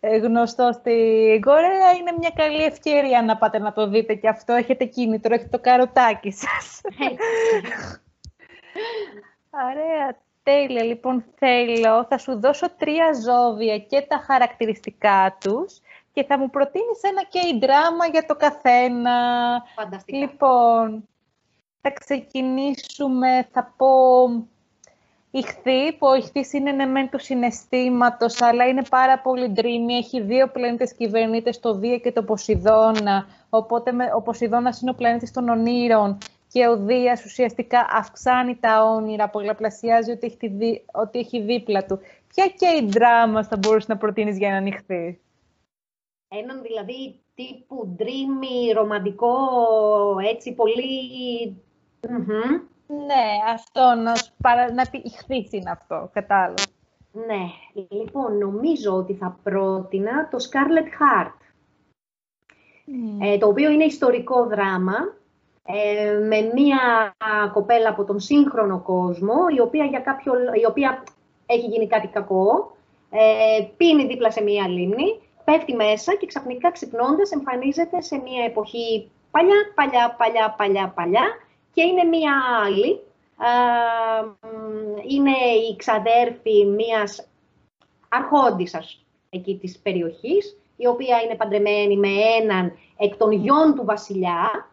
[0.00, 4.52] ε, γνωστό στην Κορέα, είναι μια καλή ευκαιρία να πάτε να το δείτε και αυτό.
[4.52, 6.80] Έχετε κίνητρο, έχετε το καροτάκι σας.
[9.70, 10.84] Ωραία, τέλεια.
[10.84, 15.80] Λοιπόν, θέλω, θα σου δώσω τρία ζώδια και τα χαρακτηριστικά τους
[16.12, 19.12] και θα μου προτείνεις ένα K-δράμα για το καθένα.
[19.74, 20.18] Φανταστικά.
[20.18, 21.08] Λοιπόν,
[21.80, 23.86] θα ξεκινήσουμε, θα πω,
[25.30, 30.20] ηχθή, που ο ηχθής είναι ναι μεν του συναισθήματος, αλλά είναι πάρα πολύ dreamy, έχει
[30.20, 35.30] δύο πλανήτες κυβερνήτες, το Δία και το Ποσειδώνα, οπότε με, ο Ποσειδώνας είναι ο πλανήτης
[35.30, 36.18] των ονείρων
[36.52, 41.84] και ο Δίας ουσιαστικά αυξάνει τα όνειρα, πολλαπλασιάζει ότι έχει, τη δί- ότι έχει δίπλα
[41.84, 42.00] του.
[42.34, 45.20] Ποια και η δράμα θα μπορούσες να προτείνεις για έναν ηχθή;
[46.32, 49.36] Έναν δηλαδή τύπου dreamy, ρομαντικό,
[50.32, 50.82] έτσι πολύ...
[52.08, 52.60] Μμμ.
[53.06, 54.72] Ναι, αυτό, να, σου παρα...
[54.72, 56.62] να πει ηχθής είναι αυτό, κατάλαβα.
[57.12, 57.44] Ναι,
[57.88, 61.34] λοιπόν, νομίζω ότι θα πρότεινα το Scarlet Heart,
[63.20, 65.14] ε, το οποίο είναι ιστορικό δράμα,
[65.64, 66.78] ε, με μία
[67.52, 71.04] κοπέλα από τον σύγχρονο κόσμο, η οποία, για κάποιο, λο- η οποία
[71.46, 72.76] έχει γίνει κάτι κακό,
[73.10, 79.10] ε, πίνει δίπλα σε μία λίμνη, πέφτει μέσα και ξαφνικά ξυπνώντας εμφανίζεται σε μία εποχή
[79.30, 81.26] παλιά, παλιά, παλιά, παλιά, παλιά
[81.72, 82.32] και είναι μία
[82.64, 83.00] άλλη.
[83.36, 83.50] Α,
[84.24, 85.36] μ, είναι
[85.70, 87.28] η ξαδέρφη μίας
[88.08, 92.08] αρχόντισσας εκεί της περιοχής, η οποία είναι παντρεμένη με
[92.40, 94.70] έναν εκ των γιών του βασιλιά,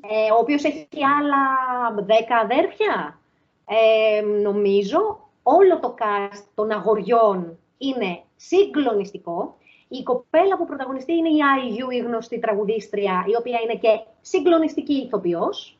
[0.00, 0.88] ε, ο οποίος έχει
[1.20, 3.18] άλλα δέκα αδέρφια.
[3.66, 9.56] Ε, νομίζω όλο το cast των αγοριών είναι συγκλονιστικό.
[9.88, 14.94] Η κοπέλα που πρωταγωνιστεί είναι η Άιγιου, η γνωστή τραγουδίστρια, η οποία είναι και συγκλονιστική
[14.94, 15.78] ηθοποιός.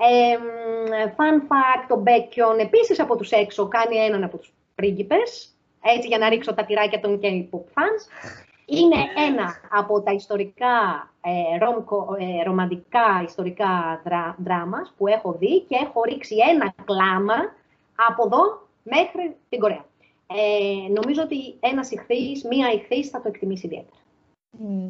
[0.00, 0.36] Ε,
[1.16, 6.18] fun fact, το Μπέκιον επίσης από τους έξω κάνει έναν από τους πρίγκιπες, έτσι για
[6.18, 8.02] να ρίξω τα τυράκια των K-pop fans.
[8.66, 8.96] Είναι
[9.28, 15.76] ένα από τα ιστορικά, ε, ρομκο, ε, ρομαντικά ιστορικά δρα, δράμας που έχω δει και
[15.82, 17.34] έχω ρίξει ένα κλάμα
[18.08, 19.84] από εδώ μέχρι την Κορέα.
[20.36, 23.96] Ε, νομίζω ότι ένας ηχθής, μία ηχθής θα το εκτιμήσει ιδιαίτερα.
[24.50, 24.88] Μμ.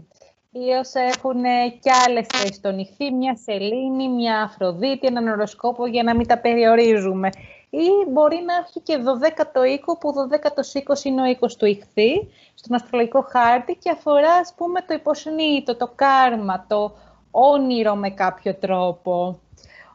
[0.54, 1.42] Ή όσα έχουν
[1.80, 6.38] και άλλες θέσεις στον ηχθή, μια σελήνη, μια αφροδίτη, έναν οροσκόπο για να μην τα
[6.38, 7.30] περιορίζουμε.
[7.70, 12.28] Ή μπορεί να έχει και 12ο οίκο, που 12ο οίκος είναι ο οίκος του ηχθή,
[12.54, 16.96] στον αστρολογικό χάρτη και αφορά, ας πούμε, το υποσυνείδητο, το κάρμα, το
[17.30, 19.40] όνειρο με κάποιο τρόπο.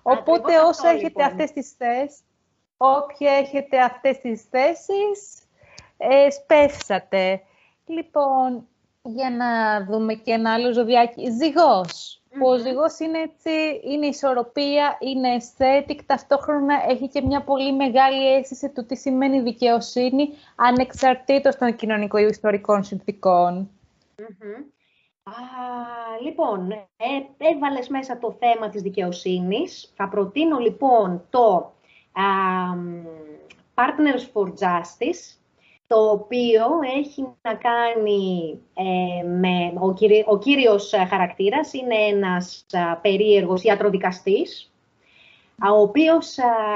[0.01, 1.25] Οπότε Ακριβώς όσο αυτό, έχετε λοιπόν.
[1.25, 2.19] αυτές τις θέσεις,
[2.77, 5.41] όποια έχετε αυτές τις θέσεις,
[5.97, 7.41] ε, σπεύσατε.
[7.85, 8.67] Λοιπόν,
[9.01, 11.29] για να δούμε και ένα άλλο ζωδιάκι.
[11.31, 12.21] Ζυγός.
[12.39, 18.33] που ο ζυγός είναι έτσι, είναι ισορροπία, είναι aesthetic, ταυτόχρονα έχει και μια πολύ μεγάλη
[18.33, 23.69] αίσθηση του τι σημαίνει δικαιοσύνη, ανεξαρτήτως των κοινωνικο-ιστορικών συνθηκών.
[25.23, 25.31] Α,
[26.23, 26.85] λοιπόν, ε,
[27.37, 29.93] έβαλες μέσα το θέμα της δικαιοσύνης.
[29.95, 31.71] Θα προτείνω λοιπόν το
[33.75, 35.37] Partners for Justice,
[35.87, 36.65] το οποίο
[36.97, 39.73] έχει να κάνει ε, με...
[39.79, 39.93] Ο,
[40.25, 44.71] ο κύριος χαρακτήρας είναι ένας α, περίεργος ιατροδικαστής,
[45.69, 46.35] ο οποίος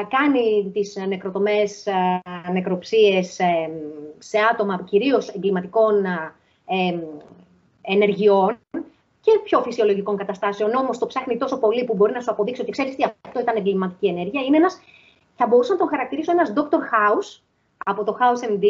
[0.10, 1.88] κάνει τις νεκροτομές,
[2.52, 3.70] νεκροψίες ε,
[4.18, 6.06] σε άτομα κυρίως εγκληματικών
[7.82, 8.58] ενεργειών
[9.22, 10.76] και πιο φυσιολογικών καταστάσεων.
[10.76, 13.56] Όμως το ψάχνει τόσο πολύ που μπορεί να σου αποδείξει ότι ξέρεις τι αυτό ήταν
[13.56, 14.42] εγκληματική ενέργεια.
[14.42, 14.80] Είναι ένας,
[15.42, 16.82] θα μπορούσα να τον χαρακτηρίσω ένας Dr.
[16.94, 17.42] House
[17.86, 18.66] από το House MD,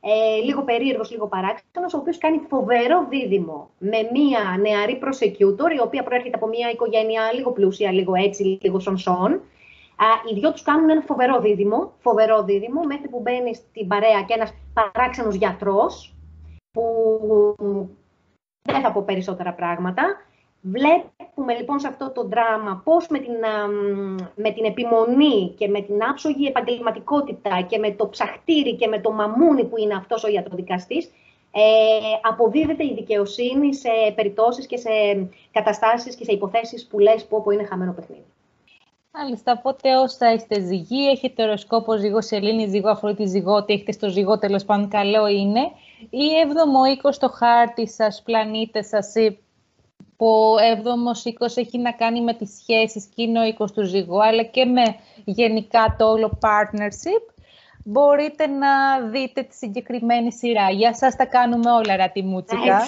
[0.00, 5.80] ε, λίγο περίεργος, λίγο παράξενος, ο οποίος κάνει φοβερό δίδυμο με μία νεαρή prosecutor, η
[5.82, 9.40] οποία προέρχεται από μία οικογένεια λίγο πλούσια, λίγο έτσι, λίγο σονσόν.
[10.30, 14.34] Οι δυο τους κάνουν ένα φοβερό δίδυμο, φοβερό δίδυμο, μέχρι που μπαίνει στην παρέα και
[14.34, 16.14] ένας παράξενος γιατρός,
[16.70, 16.84] που
[18.62, 20.25] δεν θα πω περισσότερα πράγματα.
[20.72, 23.34] Βλέπουμε λοιπόν σε αυτό το δράμα πώς με την,
[24.34, 29.12] με την επιμονή και με την άψογη επαγγελματικότητα και με το ψαχτήρι και με το
[29.12, 31.10] μαμούνι που είναι αυτός ο ιατροδικαστής,
[31.50, 31.60] ε,
[32.22, 34.90] αποδίδεται η δικαιοσύνη σε περιπτώσεις και σε
[35.52, 38.24] καταστάσεις και σε υποθέσεις που λες πω, πω είναι χαμένο παιχνίδι.
[39.12, 44.38] Μάλιστα, οπότε όσα είστε ζυγοί, έχετε οροσκόπο ζυγό Σελήνη, ζυγό Αφρότη, ζυγότη, έχετε στο ζυγό
[44.38, 45.60] τέλος πάντων καλό είναι.
[46.10, 49.45] Ή έβδομο οίκο στο χάρτη σας, πλανήτε σας, που
[50.16, 54.24] ο έβδομος οίκο έχει να κάνει με τις σχέσεις και είναι ο οίκος του ζυγού,
[54.24, 54.82] αλλά και με
[55.24, 57.34] γενικά το όλο partnership,
[57.84, 60.70] μπορείτε να δείτε τη συγκεκριμένη σειρά.
[60.70, 62.80] Για σας τα κάνουμε όλα, Ρατιμούτσικα.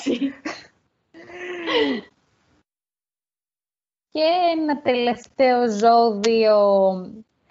[4.11, 4.25] Και
[4.57, 6.57] ένα τελευταίο ζώδιο,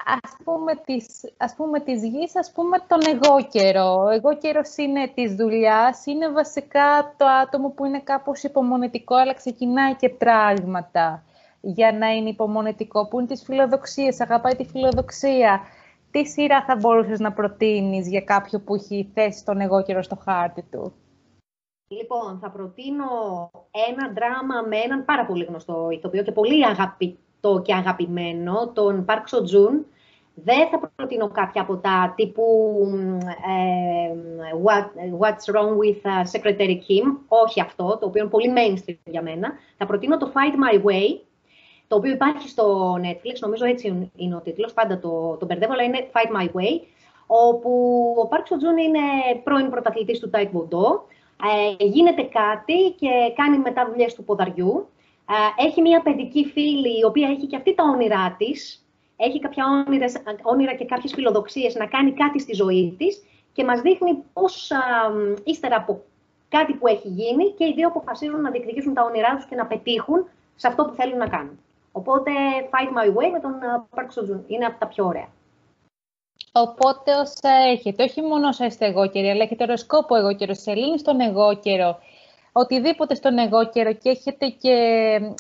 [0.08, 4.04] ας πούμε, της, ας πούμε, της γης, ας πούμε, τον εγώ καιρό.
[4.04, 9.34] Ο εγώ καιρός είναι της δουλειάς, είναι βασικά το άτομο που είναι κάπως υπομονετικό, αλλά
[9.34, 11.24] ξεκινάει και πράγματα
[11.62, 15.62] για να είναι υπομονετικό, που είναι της φιλοδοξίας, αγαπάει τη φιλοδοξία.
[16.12, 20.16] Τι σειρά θα μπορούσες να προτείνεις για κάποιο που έχει θέσει τον εγώ καιρό στο
[20.16, 20.94] χάρτη του;
[21.88, 23.06] Λοιπόν, θα προτείνω
[23.90, 29.24] ένα δράμα με έναν πάρα πολύ γνωστό ηθοποιό και πολύ αγαπητό και αγαπημένο, τον Park
[29.30, 29.84] Seo Joon.
[30.44, 32.44] Δεν θα προτείνω κάποια από τα τύπου
[33.28, 34.14] ε,
[34.64, 34.86] what,
[35.20, 39.54] What's Wrong with uh, Secretary Kim, όχι αυτό, το οποίο είναι πολύ mainstream για μένα.
[39.78, 41.20] Θα προτείνω το Fight My Way,
[41.88, 45.84] το οποίο υπάρχει στο Netflix, νομίζω έτσι είναι ο τίτλος, πάντα το, το μπερδεύω, αλλά
[45.84, 46.82] είναι Fight My Way,
[47.28, 47.72] όπου
[48.18, 49.00] ο Park Seo Joon είναι
[49.44, 51.00] πρώην πρωταθλητής του Taekwondo,
[51.80, 54.90] ε, γίνεται κάτι και κάνει μετά δουλειές του ποδαριού.
[55.60, 58.87] Ε, έχει μια παιδική φίλη, η οποία έχει και αυτή τα όνειρά της.
[59.18, 63.82] Έχει κάποια όνειρες, όνειρα και κάποιες φιλοδοξίες να κάνει κάτι στη ζωή της και μας
[63.82, 64.72] δείχνει πώς
[65.44, 66.02] ύστερα από
[66.50, 69.66] κάτι που έχει γίνει και οι δύο αποφασίζουν να διεκδικήσουν τα όνειρά τους και να
[69.66, 71.60] πετύχουν σε αυτό που θέλουν να κάνουν.
[71.92, 72.32] Οπότε,
[72.72, 73.54] Fight My Way με τον
[73.96, 75.28] Park Seo είναι από τα πιο ωραία.
[76.52, 81.00] Οπότε όσα έχετε, όχι μόνο όσα είστε εγώ καιροί, αλλά έχετε οροσκόπο εγώ καιρο, σελήνη
[81.00, 82.00] στον εγώ καιρο,
[82.58, 84.74] οτιδήποτε στον εγώ καιρο και έχετε και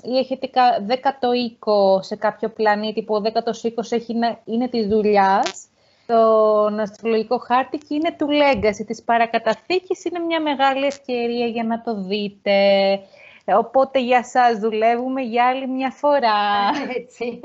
[0.03, 0.49] ή έχετε
[0.82, 5.67] δέκατο οίκο σε κάποιο πλανήτη που ο δέκατος οίκος έχει, είναι της δουλειάς,
[6.08, 11.82] τον αστρολογικό χάρτη και είναι του legacy, της παρακαταθήκης, είναι μια μεγάλη ευκαιρία για να
[11.82, 12.53] το δείτε.
[13.45, 16.69] Οπότε για σας δουλεύουμε για άλλη μια φορά.
[16.97, 17.39] Έτσι.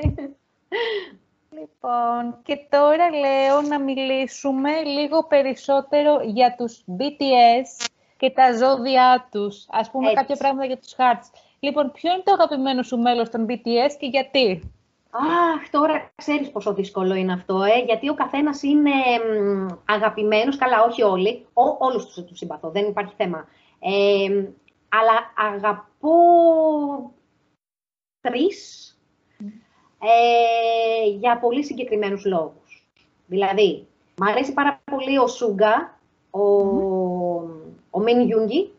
[1.50, 7.86] Λοιπόν, και τώρα λέω να μιλήσουμε λίγο περισσότερο για τους BTS
[8.22, 9.66] και τα ζώδια τους.
[9.70, 10.16] Ας πούμε Έτσι.
[10.16, 11.26] κάποια πράγματα για τους Hearts.
[11.60, 14.72] Λοιπόν, ποιο είναι το αγαπημένο σου μέλος των BTS και γιατί;
[15.10, 18.90] Αχ, τώρα ξέρεις πόσο δύσκολο είναι αυτό, ε, γιατί ο καθένας είναι
[19.84, 23.48] αγαπημένος, καλά όχι όλοι, Ό, όλους τους, τους συμπαθώ, δεν υπάρχει θέμα.
[23.78, 24.44] Ε,
[24.88, 26.16] αλλά αγαπώ
[28.20, 28.90] τρεις
[29.98, 32.86] ε, για πολύ συγκεκριμένους λόγους.
[33.26, 33.86] Δηλαδή,
[34.20, 36.40] μου αρέσει πάρα πολύ ο Σούγκα, ο,
[37.92, 38.70] ο Μιν Γιούγκη,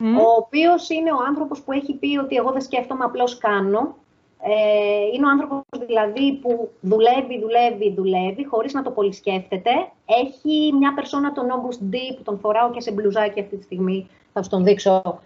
[0.00, 3.94] ο οποίος είναι ο άνθρωπος που έχει πει ότι εγώ δεν σκέφτομαι, απλώς κάνω.
[4.42, 9.70] Ε, είναι ο άνθρωπος δηλαδή που δουλεύει, δουλεύει, δουλεύει, χωρίς να το πολύ σκέφτεται.
[10.06, 14.08] Έχει μια περσόνα τον August D που τον φοράω και σε μπλουζάκι αυτή τη στιγμή,
[14.32, 15.20] θα σου τον δείξω,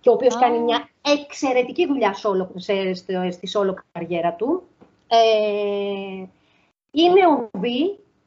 [0.00, 2.14] και ο οποίος κάνει μια εξαιρετική δουλειά
[2.54, 2.94] σε,
[3.30, 4.62] στη solo καριέρα του.
[5.06, 6.24] Ε,
[6.90, 7.64] είναι ο Β,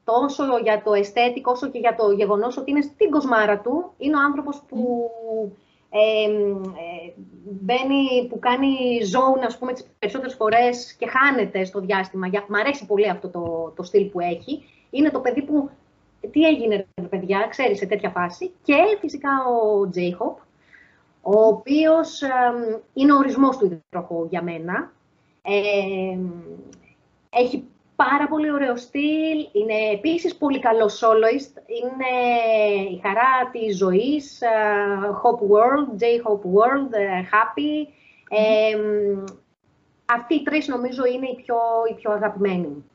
[0.06, 3.94] τόσο για το αισθέτικο όσο και για το γεγονός ότι είναι στην κοσμάρα του.
[3.98, 5.12] Είναι ο άνθρωπος που
[5.90, 6.30] ε,
[7.44, 8.68] μπαίνει, που κάνει
[9.14, 12.28] zone, ας πούμε, τις περισσότερες φορές και χάνεται στο διάστημα.
[12.28, 14.64] Για, μ' αρέσει πολύ αυτό το, το στυλ που έχει.
[14.90, 15.70] Είναι το παιδί που,
[16.32, 18.52] τι έγινε ρε παιδιά, ξέρεις σε τέτοια φάση.
[18.64, 20.36] Και φυσικά ο J-Hop,
[21.22, 22.22] ο οποίος
[22.94, 24.92] είναι ο ορισμός του υδροχώου για μένα.
[25.42, 26.18] Ε,
[27.30, 32.12] έχει πάρα πολύ ωραίο στυλ, είναι επίσης πολύ καλό soloist, είναι
[32.90, 37.88] η χαρά της ζωής, uh, Hope World, J-Hope World, uh, Happy.
[38.30, 38.78] Ε,
[40.06, 41.58] αυτοί οι τρεις νομίζω είναι οι πιο,
[41.90, 42.90] οι πιο αγαπημένοι μου.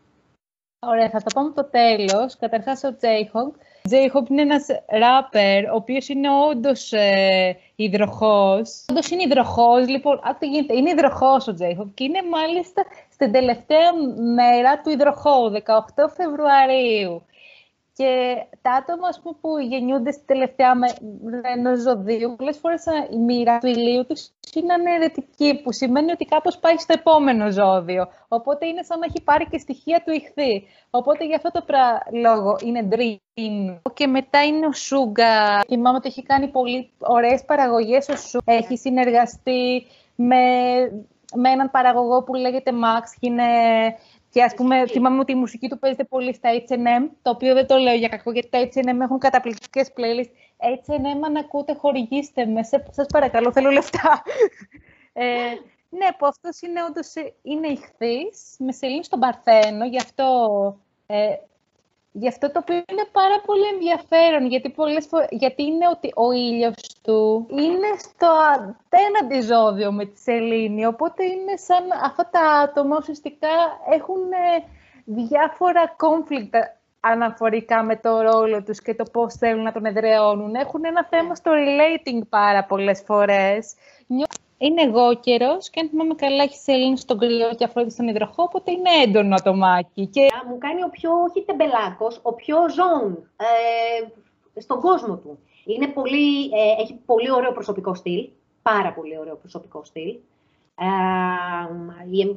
[0.87, 2.37] Ωραία, θα το πούμε το τέλος.
[2.37, 3.57] Καταρχάς ο J-Hope.
[3.91, 8.85] J-Hope είναι ένας ράπερ, ο οποίος είναι όντως ε, υδροχός.
[8.91, 13.93] Όντως είναι υδροχός, λοιπόν, τι γίνεται, είναι υδροχός ο J-Hope και είναι μάλιστα στην τελευταία
[14.35, 15.59] μέρα του υδροχώου, 18
[16.17, 17.23] Φεβρουαρίου.
[18.01, 23.59] Και τα άτομα πούμε, που γεννιούνται στη τελευταία μέρα ενός ζωδίου, πολλές φορές η μοίρα
[23.59, 28.09] του ηλίου τους είναι αναιρετική, που σημαίνει ότι κάπως πάει στο επόμενο ζώδιο.
[28.29, 30.67] Οπότε είναι σαν να έχει πάρει και στοιχεία του ηχθή.
[30.91, 31.65] Οπότε για αυτό το
[32.13, 33.81] λόγο είναι dream.
[33.95, 35.61] Και μετά είναι ο Σούγκα.
[35.67, 38.53] Θυμάμαι ότι έχει κάνει πολύ ωραίες παραγωγές ο Σούγκα.
[38.53, 40.37] Έχει συνεργαστεί με,
[41.35, 43.45] με έναν παραγωγό που λέγεται Max και είναι
[44.31, 47.67] και ας πούμε, θυμάμαι ότι η μουσική του παίζεται πολύ στα H&M, το οποίο δεν
[47.67, 50.33] το λέω για κακό, γιατί τα H&M έχουν καταπληκτικές playlists.
[50.87, 52.63] H&M, αν ακούτε, χορηγήστε με.
[52.91, 54.23] Σας παρακαλώ, θέλω λεφτά.
[55.13, 55.25] ε,
[55.89, 57.13] ναι, που αυτός είναι όντως
[57.43, 60.37] είναι ηχθής, με σελήνη στον Παρθένο, γι' αυτό
[61.07, 61.35] ε,
[62.13, 66.75] Γι' αυτό το οποίο είναι πάρα πολύ ενδιαφέρον, γιατί, πολλές γιατί είναι ότι ο ήλιος
[67.03, 73.49] του είναι στο απέναντι ζώδιο με τη σελήνη, οπότε είναι σαν αυτά τα άτομα ουσιαστικά
[73.93, 74.65] έχουν ε,
[75.05, 76.59] διάφορα conflict
[77.01, 80.55] αναφορικά με το ρόλο τους και το πώς θέλουν να τον εδραιώνουν.
[80.55, 83.75] Έχουν ένα θέμα στο relating πάρα πολλές φορές
[84.63, 88.43] είναι εγώ καιρό και αν θυμάμαι καλά, έχει σελήνη στον κρυό και Αφρότη στον υδροχό,
[88.43, 90.07] οπότε είναι έντονο ατομάκι.
[90.07, 90.29] Και...
[90.49, 95.39] Μου κάνει ο πιο, όχι τεμπελάκος, ο πιο ζών ε, στον κόσμο του.
[95.65, 98.29] Είναι πολύ, ε, έχει πολύ ωραίο προσωπικό στυλ,
[98.63, 100.09] πάρα πολύ ωραίο προσωπικό στυλ.
[100.75, 100.87] Ε,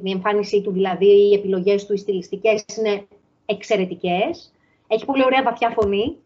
[0.02, 3.06] η, εμφάνισή του, δηλαδή, οι επιλογές του, οι στιλιστικές είναι
[3.46, 4.52] εξαιρετικές.
[4.86, 6.16] Έχει πολύ ωραία βαθιά φωνή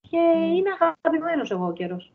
[0.00, 0.56] και mm.
[0.56, 2.12] είναι αγαπημένος εγώ καιρός.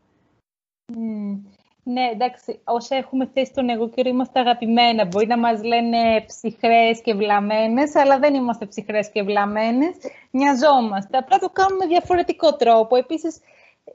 [0.93, 1.56] Mm.
[1.89, 5.05] Ναι, εντάξει, όσα έχουμε θέσει τον εγώ καιρό είμαστε αγαπημένα.
[5.05, 9.95] Μπορεί να μας λένε ψυχρές και βλαμμένες, αλλά δεν είμαστε ψυχρές και βλαμμένες.
[10.31, 11.17] Μοιαζόμαστε.
[11.17, 12.95] Απλά το κάνουμε με διαφορετικό τρόπο.
[12.95, 13.39] Επίσης,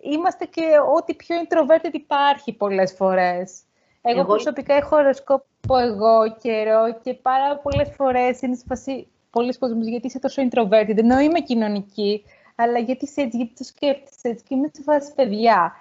[0.00, 0.62] είμαστε και
[0.96, 3.62] ό,τι πιο introverted υπάρχει πολλές φορές.
[4.02, 4.28] Εγώ, εγώ...
[4.28, 10.18] προσωπικά έχω οροσκόπο εγώ καιρό και πάρα πολλές φορές είναι σε πολλοί κόσμοι γιατί είσαι
[10.18, 12.24] τόσο introverted, ενώ είμαι κοινωνική,
[12.56, 15.72] αλλά γιατί είσαι έτσι, γιατί το σκέφτεσαι έτσι; Και είμαι σε φάση παιδιά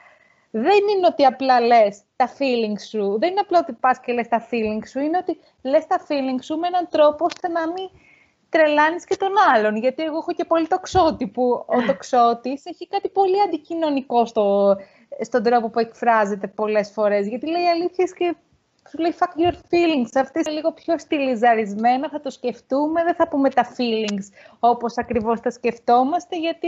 [0.51, 4.27] δεν είναι ότι απλά λες τα feelings σου, δεν είναι απλά ότι πας και λες
[4.27, 7.89] τα feelings σου, είναι ότι λες τα feelings σου με έναν τρόπο ώστε να μην
[8.49, 9.75] τρελάνεις και τον άλλον.
[9.75, 14.75] Γιατί εγώ έχω και πολύ τοξότη, που ο τοξότης έχει κάτι πολύ αντικοινωνικό στο,
[15.21, 17.27] στον τρόπο που εκφράζεται πολλές φορές.
[17.27, 18.35] Γιατί λέει αλήθεια και
[18.89, 20.09] σου λέει fuck your feelings.
[20.13, 24.25] Αυτές είναι λίγο πιο στυλιζαρισμένα, θα το σκεφτούμε, δεν θα πούμε τα feelings
[24.59, 26.67] όπως ακριβώς τα σκεφτόμαστε, γιατί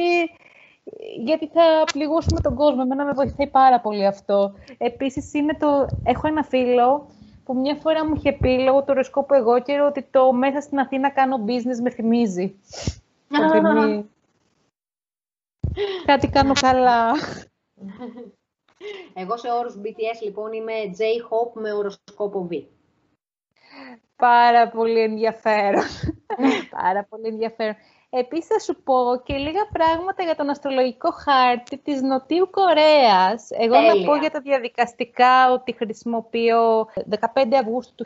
[1.18, 2.82] γιατί θα πληγώσουμε τον κόσμο.
[2.84, 4.54] Εμένα με βοηθάει πάρα πολύ αυτό.
[4.78, 5.88] Επίσης, είναι το...
[6.04, 7.08] έχω ένα φίλο
[7.44, 10.80] που μια φορά μου είχε πει λόγω του οροσκόπου εγώ και ότι το μέσα στην
[10.80, 12.56] Αθήνα κάνω business με θυμίζει.
[16.06, 17.12] Κάτι κάνω καλά.
[19.14, 22.64] Εγώ σε όρους BTS λοιπόν είμαι J-Hope με οροσκόπο V.
[24.16, 25.84] Πάρα πολύ ενδιαφέρον.
[26.82, 27.76] Πάρα πολύ ενδιαφέρον.
[28.16, 33.48] Επίσης θα σου πω και λίγα πράγματα για τον αστρολογικό χάρτη της Νοτιού Κορέας.
[33.50, 33.94] Εγώ Τέλεια.
[33.94, 38.06] να πω για τα διαδικαστικά ότι χρησιμοποιώ 15 Αυγούστου του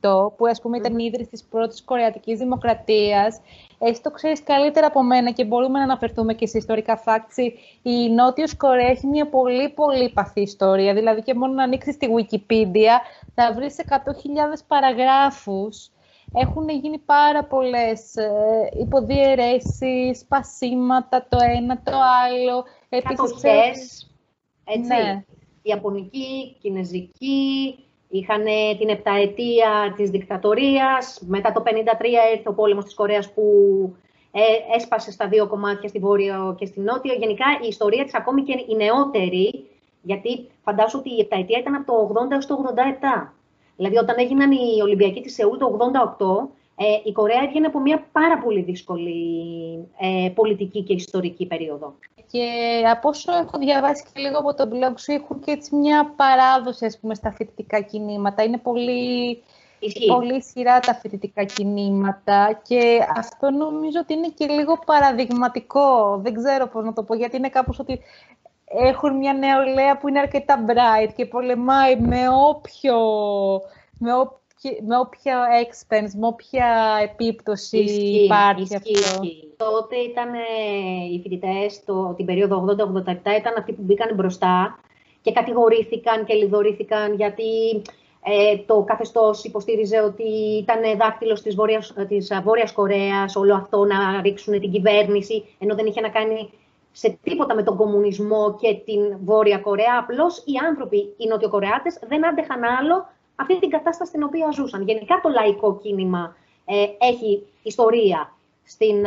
[0.00, 3.40] 1948, που ας πούμε ήταν η ίδρυση της πρώτης Κορεατικής Δημοκρατίας.
[3.78, 7.54] Εσύ το ξέρεις καλύτερα από μένα και μπορούμε να αναφερθούμε και σε ιστορικά φάξη.
[7.82, 12.06] Η Νότιος Κορέα έχει μια πολύ πολύ παθή ιστορία, δηλαδή και μόνο να ανοίξεις τη
[12.16, 12.94] Wikipedia
[13.34, 13.94] θα βρεις 100.000
[14.66, 15.88] παραγράφους
[16.34, 21.92] έχουν γίνει πάρα πολλές ε, υποδιαιρέσεις, σπασίματα, το ένα, το
[22.26, 22.64] άλλο.
[22.88, 23.42] Επίσης,
[24.64, 24.86] έτσι.
[24.86, 25.24] Ναι.
[25.62, 28.44] Ιαπωνική, Κινέζικη, είχαν
[28.78, 31.22] την επταετία της δικτατορίας.
[31.26, 31.66] Μετά το 1953
[32.36, 33.42] ήρθε ο πόλεμος της Κορέας που
[34.32, 37.14] ε, έσπασε στα δύο κομμάτια, στη Βόρειο και στη Νότιο.
[37.14, 39.66] Γενικά η ιστορία της ακόμη και η νεότερη,
[40.02, 43.32] γιατί φαντάζομαι ότι η επταετία ήταν από το 80 έως το 87.
[43.76, 48.06] Δηλαδή, όταν έγιναν οι Ολυμπιακοί της Σεούλ το 88, Ε, η Κορέα έβγαινε από μια
[48.12, 49.18] πάρα πολύ δύσκολη
[50.00, 51.94] ε, πολιτική και ιστορική περίοδο.
[52.30, 52.48] Και
[52.90, 56.84] από όσο έχω διαβάσει και λίγο από τον blog σου, έχουν και έτσι μια παράδοση
[56.84, 58.42] ας πούμε, στα φοιτητικά κινήματα.
[58.42, 59.42] Είναι πολύ,
[60.06, 66.18] πολύ ισχυρά τα φοιτητικά κινήματα και αυτό νομίζω ότι είναι και λίγο παραδειγματικό.
[66.22, 68.00] Δεν ξέρω πώς να το πω, γιατί είναι κάπως ότι
[68.64, 72.96] έχουν μια νεολαία που είναι αρκετά bright και πολεμάει με όποιο,
[73.98, 74.38] με όποιο
[74.86, 79.04] με όποια expense, με όποια επίπτωση υπάρχει ισχύει.
[79.04, 79.20] αυτό.
[79.56, 80.38] Τότε ήταν ε,
[81.12, 81.84] οι φοιτητές
[82.16, 82.76] την περίοδο 80-87
[83.14, 84.78] ήταν αυτοί που μπήκαν μπροστά
[85.22, 87.82] και κατηγορήθηκαν και λιδωρήθηκαν γιατί
[88.22, 94.22] ε, το καθεστώς υποστήριζε ότι ήταν δάκτυλος της Βόρειας, της Βόρειας Κορέας, όλο αυτό να
[94.22, 96.50] ρίξουν την κυβέρνηση, ενώ δεν είχε να κάνει
[96.96, 99.98] σε τίποτα με τον κομμουνισμό και την Βόρεια Κορέα.
[99.98, 104.82] Απλώς οι άνθρωποι, οι Νοτιοκορεάτες, δεν άντεχαν άλλο αυτή την κατάσταση στην οποία ζούσαν.
[104.82, 108.32] Γενικά το λαϊκό κίνημα ε, έχει ιστορία
[108.64, 109.06] στην,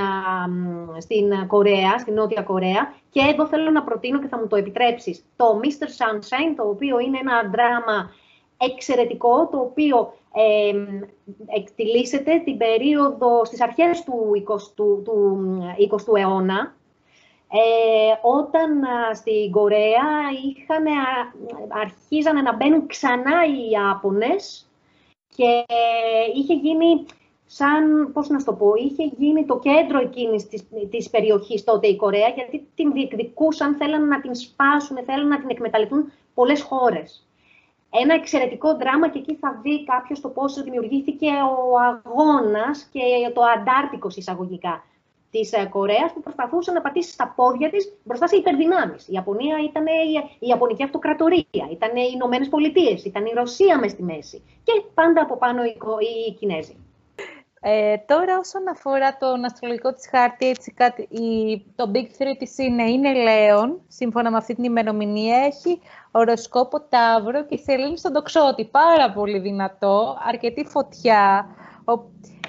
[0.97, 2.93] στην Κορέα, στην Νότια Κορέα.
[3.09, 5.87] Και εδώ θέλω να προτείνω και θα μου το επιτρέψεις το Mr.
[5.99, 8.09] Sunshine, το οποίο είναι ένα δράμα
[8.57, 10.73] εξαιρετικό, το οποίο ε,
[11.45, 15.37] εκτιλήσεται την περίοδο στις αρχές του 20ου, του
[15.91, 16.75] 20ου αιώνα,
[17.51, 20.09] ε, όταν α, στην Κορέα
[20.45, 20.85] είχαν,
[21.69, 24.69] αρχίζανε να μπαίνουν ξανά οι Ιάπωνες
[25.35, 25.65] και
[26.35, 27.05] είχε γίνει
[27.45, 31.95] σαν, πώς να το πω, είχε γίνει το κέντρο εκείνης της, της περιοχής τότε η
[31.95, 37.27] Κορέα, γιατί την διεκδικούσαν, θέλανε να την σπάσουν, θέλανε να την εκμεταλλευτούν πολλές χώρες.
[37.89, 42.99] Ένα εξαιρετικό δράμα και εκεί θα δει κάποιος το πώς δημιουργήθηκε ο αγώνας και
[43.33, 44.83] το αντάρτικος εισαγωγικά
[45.31, 49.07] της ε, Κορέας που προσπαθούσε να πατήσει στα πόδια της μπροστά σε υπερδυνάμεις.
[49.07, 53.91] Η Ιαπωνία ήταν η, η Ιαπωνική Αυτοκρατορία, ήταν οι Ηνωμένες Πολιτείες, ήταν η Ρωσία μες
[53.91, 55.77] στη μέση και πάντα από πάνω οι,
[56.27, 56.75] οι Κινέζοι.
[57.61, 62.57] Ε, τώρα όσον αφορά τον αστρολογικό της χάρτη, έτσι, κάτι, η, το Big Three της
[62.57, 65.79] είναι, είναι Λέων, σύμφωνα με αυτή την ημερομηνία, έχει
[66.11, 68.65] οροσκόπο Ταύρο και σελήνη στον τοξότη.
[68.65, 71.47] Πάρα πολύ δυνατό, αρκετή φωτιά.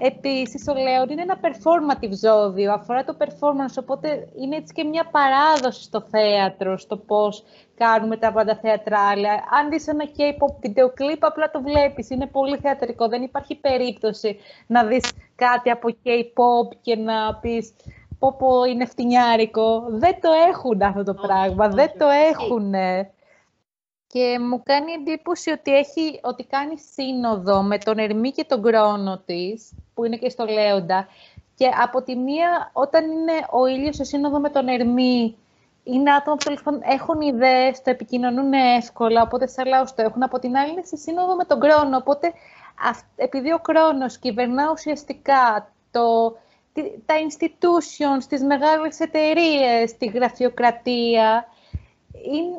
[0.01, 5.09] Επίσης, ο Λέων είναι ένα performative ζώδιο, αφορά το performance, οπότε είναι έτσι και μια
[5.11, 7.45] παράδοση στο θέατρο, στο πώς
[7.77, 9.33] κάνουμε τα πάντα θεατράλια.
[9.33, 14.39] Αν δεις ένα K-pop βίντεο κλιπ, απλά το βλέπεις, είναι πολύ θεατρικό, δεν υπάρχει περίπτωση
[14.67, 17.75] να δεις κάτι από K-pop και να πεις
[18.19, 19.85] πω πω είναι φτηνιάρικο.
[19.89, 22.75] Δεν το έχουν αυτό το πράγμα, δεν το έχουν
[24.13, 29.23] και μου κάνει εντύπωση ότι, έχει, ότι κάνει σύνοδο με τον Ερμή και τον Κρόνο
[29.27, 31.09] της, που είναι και στο Λέοντα.
[31.55, 35.37] Και από τη μία, όταν είναι ο ήλιος σε σύνοδο με τον Ερμή,
[35.85, 40.23] είναι άτομα που έχουν ιδέες, το επικοινωνούν εύκολα, οπότε σαλάους το έχουν.
[40.23, 42.33] Από την άλλη είναι σε σύνοδο με τον Κρόνο, οπότε
[43.17, 46.37] επειδή ο Κρόνος κυβερνά ουσιαστικά το,
[47.07, 51.47] τα institutions, τις μεγάλες εταιρείες, τη γραφειοκρατία,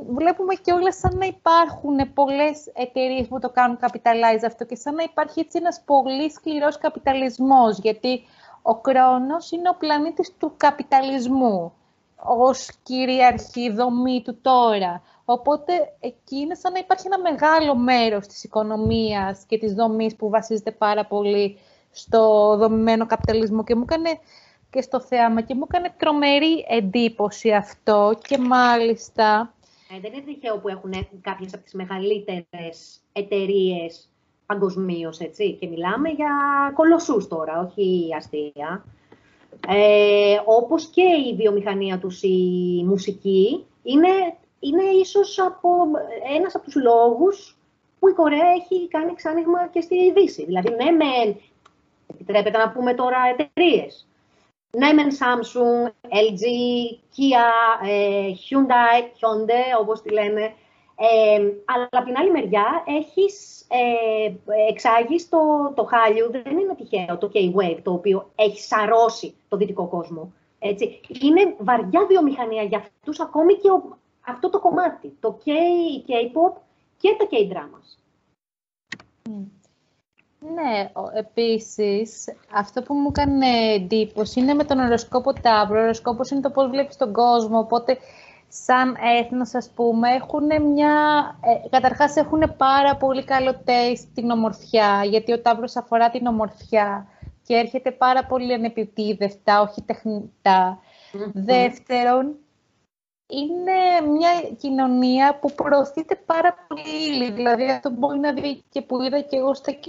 [0.09, 4.95] βλέπουμε και όλα σαν να υπάρχουν πολλές εταιρείες που το κάνουν capitalize αυτό και σαν
[4.95, 8.21] να υπάρχει έτσι ένας πολύ σκληρός καπιταλισμός, γιατί
[8.61, 11.73] ο Κρόνος είναι ο πλανήτης του καπιταλισμού
[12.23, 15.01] ως κυριαρχή δομή του τώρα.
[15.25, 20.29] Οπότε εκεί είναι σαν να υπάρχει ένα μεγάλο μέρος της οικονομίας και της δομής που
[20.29, 21.57] βασίζεται πάρα πολύ
[21.91, 24.09] στο δομημένο καπιταλισμό και μου έκανε
[24.69, 29.53] και στο θέαμα και μου έκανε τρομερή εντύπωση αυτό και μάλιστα...
[29.95, 34.09] Ε, δεν είναι τυχαίο που έχουν κάποιες από τις μεγαλύτερες εταιρείες
[34.45, 36.31] παγκοσμίως, έτσι, και μιλάμε για
[36.73, 38.85] κολοσσούς τώρα, όχι αστεία.
[39.67, 44.09] Ε, όπως και η βιομηχανία τους, η μουσική, είναι,
[44.59, 45.69] είναι ίσως από,
[46.37, 47.57] ένας από τους λόγους
[47.99, 50.45] που η Κορέα έχει κάνει εξάνοιγμα και στη Δύση.
[50.45, 51.35] Δηλαδή, ναι, με,
[52.07, 54.08] επιτρέπεται να πούμε τώρα εταιρείες
[54.77, 56.43] ναι μεν Samsung, LG,
[57.15, 57.47] Kia,
[57.87, 60.53] ε, Hyundai, Hyundai όπως τη λένε,
[60.95, 64.33] ε, αλλά από την άλλη μεριά έχεις ε,
[64.69, 65.37] εξάγεις το,
[65.75, 70.33] το χάλιου, δεν είναι τυχαίο το K-Wave, το οποίο έχει σαρώσει το δυτικό κόσμο.
[70.59, 71.01] Έτσι.
[71.21, 73.69] Είναι βαριά βιομηχανία για αυτούς ακόμη και
[74.21, 75.49] αυτό το κομμάτι, το K,
[76.07, 76.61] K-pop
[76.97, 77.97] και τα K-dramas.
[80.39, 85.79] Ναι, επίσης, αυτό που μου έκανε εντύπωση είναι με τον οροσκόπο Ταύρο.
[85.79, 87.97] Ο οροσκόπος είναι το πώς βλέπεις τον κόσμο, οπότε
[88.47, 90.93] σαν έθνος, ας πούμε, έχουν μια...
[91.41, 97.07] Ε, καταρχάς έχουν πάρα πολύ καλό taste την ομορφιά, γιατί ο Ταύρος αφορά την ομορφιά
[97.43, 100.79] και έρχεται πάρα πολύ ανεπιτίδευτα, όχι τεχνητά.
[101.33, 102.35] Δεύτερον,
[103.29, 109.21] είναι μια κοινωνία που προωθείται πάρα πολύ Δηλαδή αυτό μπορεί να δει και που είδα
[109.21, 109.87] και εγώ στα K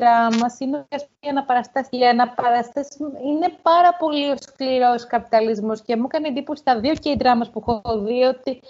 [0.00, 0.86] δράμα είναι
[1.20, 1.88] η αναπαραστάση.
[1.90, 7.16] Η αναπαραστάση είναι πάρα πολύ σκληρό καπιταλισμός και μου έκανε εντύπωση στα δύο και οι
[7.18, 8.60] δράμα που έχω δει ότι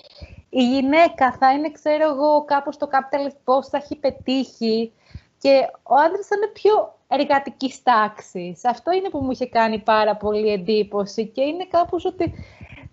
[0.48, 4.92] η γυναίκα θα είναι, ξέρω εγώ, κάπως το capitalist πώ θα έχει πετύχει
[5.38, 8.64] και ο άντρας θα είναι πιο εργατικής τάξης.
[8.64, 12.34] Αυτό είναι που μου είχε κάνει πάρα πολύ εντύπωση και είναι κάπως ότι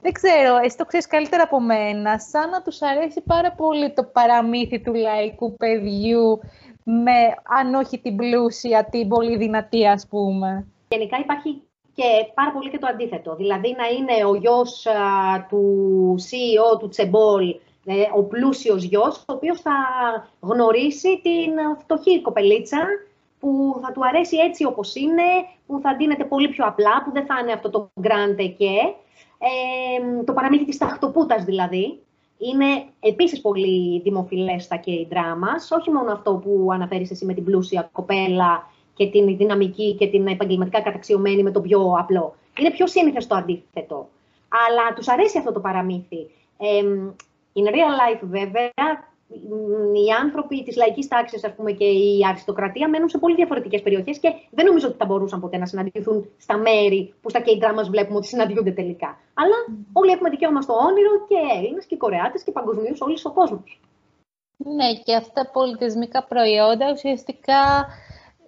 [0.07, 4.03] δεν ξέρω, εσύ το ξέρεις καλύτερα από μένα, σαν να τους αρέσει πάρα πολύ το
[4.03, 6.39] παραμύθι του λαϊκού παιδιού
[6.83, 7.17] με,
[7.59, 10.67] αν όχι την πλούσια, την πολύ δυνατή, ας πούμε.
[10.89, 11.61] Γενικά υπάρχει
[11.93, 12.03] και
[12.33, 13.35] πάρα πολύ και το αντίθετο.
[13.35, 14.87] Δηλαδή να είναι ο γιος
[15.49, 17.49] του CEO του Τσεμπόλ,
[17.85, 19.75] ε, ο πλούσιος γιος, ο οποίος θα
[20.39, 22.77] γνωρίσει την φτωχή κοπελίτσα,
[23.39, 25.23] που θα του αρέσει έτσι όπως είναι,
[25.67, 28.73] που θα ντύνεται πολύ πιο απλά, που δεν θα είναι αυτό το γκράντε και
[29.37, 31.99] ε, το παραμύθι της ταχτοπούτας δηλαδή.
[32.37, 37.43] Είναι επίσης πολύ δημοφιλές στα k dramas, όχι μόνο αυτό που αναφέρεις εσύ με την
[37.43, 42.35] πλούσια κοπέλα και την δυναμική και την επαγγελματικά καταξιωμένη με το πιο απλό.
[42.59, 44.09] Είναι πιο σύνηθες το αντίθετο.
[44.49, 46.29] Αλλά τους αρέσει αυτό το παραμύθι.
[46.57, 46.81] Ε,
[47.53, 48.71] in real life βέβαια,
[49.93, 51.41] οι άνθρωποι της λαϊκής τάξης
[51.77, 55.57] και η αριστοκρατία μένουν σε πολύ διαφορετικές περιοχές και δεν νομίζω ότι θα μπορούσαν ποτέ
[55.57, 59.19] να συναντηθούν στα μέρη που στα K-dramas βλέπουμε ότι συναντιούνται τελικά.
[59.33, 59.55] Αλλά
[59.93, 63.79] όλοι έχουμε δικαίωμα στο όνειρο και Έλληνες και Κορεάτες και παγκοσμίως όλο ο κόσμος.
[64.57, 67.87] Ναι, και αυτά τα πολιτισμικά προϊόντα ουσιαστικά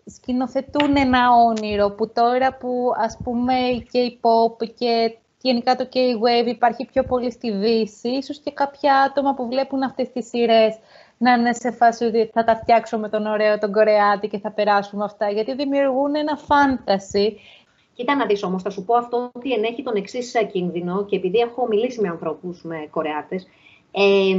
[0.05, 6.85] σκηνοθετούν ένα όνειρο που τώρα που ας πούμε η K-pop και γενικά το K-Wave υπάρχει
[6.85, 10.77] πιο πολύ στη Δύση, ίσως και κάποια άτομα που βλέπουν αυτές τις σειρές
[11.17, 14.51] να είναι σε φάση ότι θα τα φτιάξω με τον ωραίο τον Κορεάτη και θα
[14.51, 17.39] περάσουμε αυτά, γιατί δημιουργούν ένα φάνταση.
[17.93, 21.37] Κοίτα να δεις όμως, θα σου πω αυτό ότι ενέχει τον εξής κίνδυνο και επειδή
[21.37, 23.47] έχω μιλήσει με ανθρώπους με Κορεάτες,
[23.91, 24.37] ε,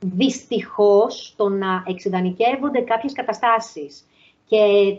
[0.00, 4.04] δυστυχώς το να εξειδανικεύονται κάποιες καταστάσεις
[4.46, 4.58] και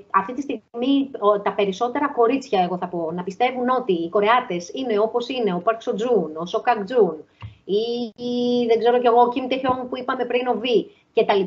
[0.10, 1.12] αυτή τη στιγμή
[1.44, 5.60] τα περισσότερα κορίτσια, εγώ θα πω, να πιστεύουν ότι οι Κορεάτες είναι όπως είναι ο
[5.60, 7.24] Παρκ Σοτζούν, ο Σοκακ Τζούν
[7.66, 11.42] ή, ή, δεν ξέρω κι εγώ, ο Κιμ Τεχιόν που είπαμε πριν, ο Βι κτλ.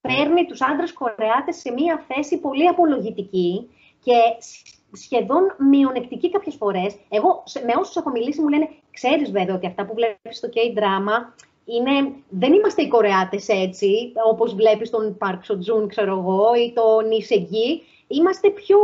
[0.00, 3.70] Παίρνει τους άντρες Κορεάτες σε μια θέση πολύ απολογητική
[4.04, 4.18] και
[4.92, 6.96] σχεδόν μειονεκτική κάποιες φορές.
[7.08, 11.32] Εγώ με όσους έχω μιλήσει μου λένε, ξέρεις βέβαια ότι αυτά που βλέπεις στο K-drama
[11.64, 17.10] είναι, δεν είμαστε οι Κορεάτες έτσι, όπως βλέπεις τον Park Seo-joon, ξέρω εγώ, ή τον
[17.10, 17.82] Ισεγγί.
[18.06, 18.78] Είμαστε πιο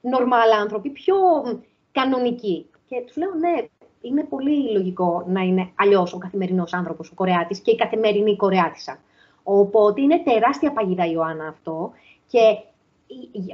[0.00, 1.16] νορμάλ άνθρωποι, πιο
[1.92, 2.66] κανονικοί.
[2.88, 3.66] Και τους λέω, ναι,
[4.00, 8.98] είναι πολύ λογικό να είναι αλλιώς ο καθημερινός άνθρωπος, ο Κορεάτης και η καθημερινή Κορεάτισσα.
[9.42, 11.92] Οπότε είναι τεράστια παγίδα, Ιωάννα, αυτό.
[12.26, 12.40] Και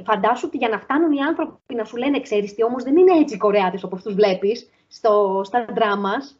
[0.03, 3.17] φαντάσου ότι για να φτάνουν οι άνθρωποι να σου λένε, ξέρεις τι, όμως δεν είναι
[3.19, 6.39] έτσι οι Κορεάτες όπως τους βλέπεις στο, στα δράμας,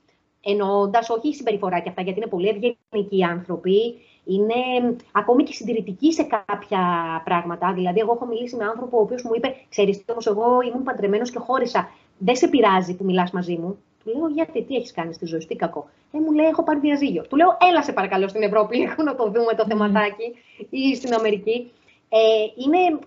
[0.50, 3.96] Εννοώντα όχι η συμπεριφορά και αυτά, γιατί είναι πολύ ευγενικοί άνθρωποι,
[4.26, 6.82] είναι ακόμη και συντηρητικοί σε κάποια
[7.24, 7.74] πράγματα.
[7.74, 11.32] Δηλαδή, εγώ έχω μιλήσει με άνθρωπο ο οποίος μου είπε: Ξέρεις, όμως, εγώ ήμουν παντρεμένος
[11.32, 11.90] και χώρισα.
[12.18, 13.78] Δεν σε πειράζει που μιλάς μαζί μου.
[14.04, 15.90] Του λέω: Γιατί, τι έχεις κάνει στη ζωή σου, τι κακό.
[16.12, 17.24] Ε, μου λέει: Έχω πάρει διαζύγιο.
[17.28, 20.36] Του λέω: Έλα σε παρακαλώ στην Ευρώπη, έχω να το δούμε το θεματάκι,
[20.70, 21.72] ή στην Αμερική.
[22.10, 22.18] Ε,
[22.64, 23.00] είναι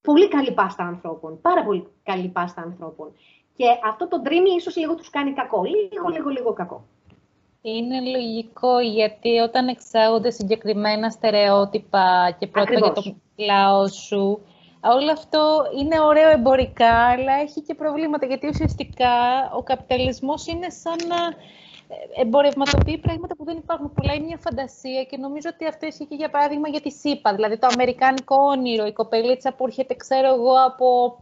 [0.00, 1.40] πολύ καλή πάστα ανθρώπων.
[1.40, 3.12] Πάρα πολύ καλή πάστα ανθρώπων.
[3.56, 5.62] Και αυτό το dreamy ίσως λίγο τους κάνει κακό.
[5.64, 6.84] Λίγο, λίγο, λίγο κακό.
[7.62, 13.02] Είναι λογικό γιατί όταν εξάγονται συγκεκριμένα στερεότυπα και πρώτα για το
[13.36, 14.40] λαό σου,
[14.80, 19.14] όλο αυτό είναι ωραίο εμπορικά, αλλά έχει και προβλήματα, γιατί ουσιαστικά
[19.56, 21.16] ο καπιταλισμός είναι σαν να
[22.16, 23.92] εμπορευματοποιεί πράγματα που δεν υπάρχουν.
[23.92, 27.58] Πουλάει μια φαντασία και νομίζω ότι αυτό ισχύει και για παράδειγμα για τη ΣΥΠΑ, δηλαδή
[27.58, 31.16] το αμερικάνικο όνειρο, η κοπελίτσα που έρχεται, ξέρω εγώ, από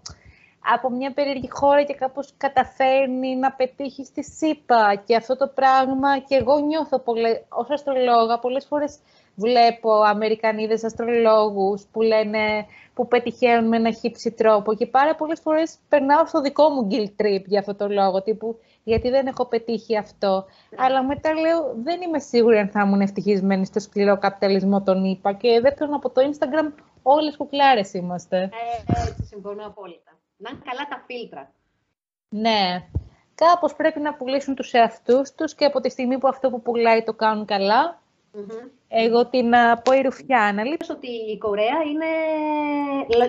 [0.74, 5.02] από μια περίεργη χώρα και κάπως καταφέρνει να πετύχει στη ΣΥΠΑ.
[5.06, 8.98] Και αυτό το πράγμα και εγώ νιώθω πολλές, ως αστρολόγα πολλές φορές
[9.34, 15.78] βλέπω Αμερικανίδες αστρολόγους που λένε που πετυχαίνουν με ένα χύψη τρόπο και πάρα πολλές φορές
[15.88, 19.96] περνάω στο δικό μου guilt trip για αυτό το λόγο, τύπου γιατί δεν έχω πετύχει
[19.96, 20.46] αυτό.
[20.76, 25.32] Αλλά μετά λέω δεν είμαι σίγουρη αν θα ήμουν ευτυχισμένη στο σκληρό καπιταλισμό των ΗΠΑ
[25.32, 28.36] και δεύτερον από το Instagram όλες κουκλάρες είμαστε.
[28.36, 31.52] Ε, έτσι, συμφωνώ απόλυτα να είναι καλά τα φίλτρα.
[32.28, 32.84] Ναι.
[33.34, 37.02] Κάπως πρέπει να πουλήσουν τους εαυτούς τους και από τη στιγμή που αυτό που πουλάει
[37.02, 38.00] το κάνουν καλά,
[38.88, 39.50] εγώ την
[39.84, 40.62] πω η Ρουφιάνα.
[40.90, 42.06] ότι η Κορέα είναι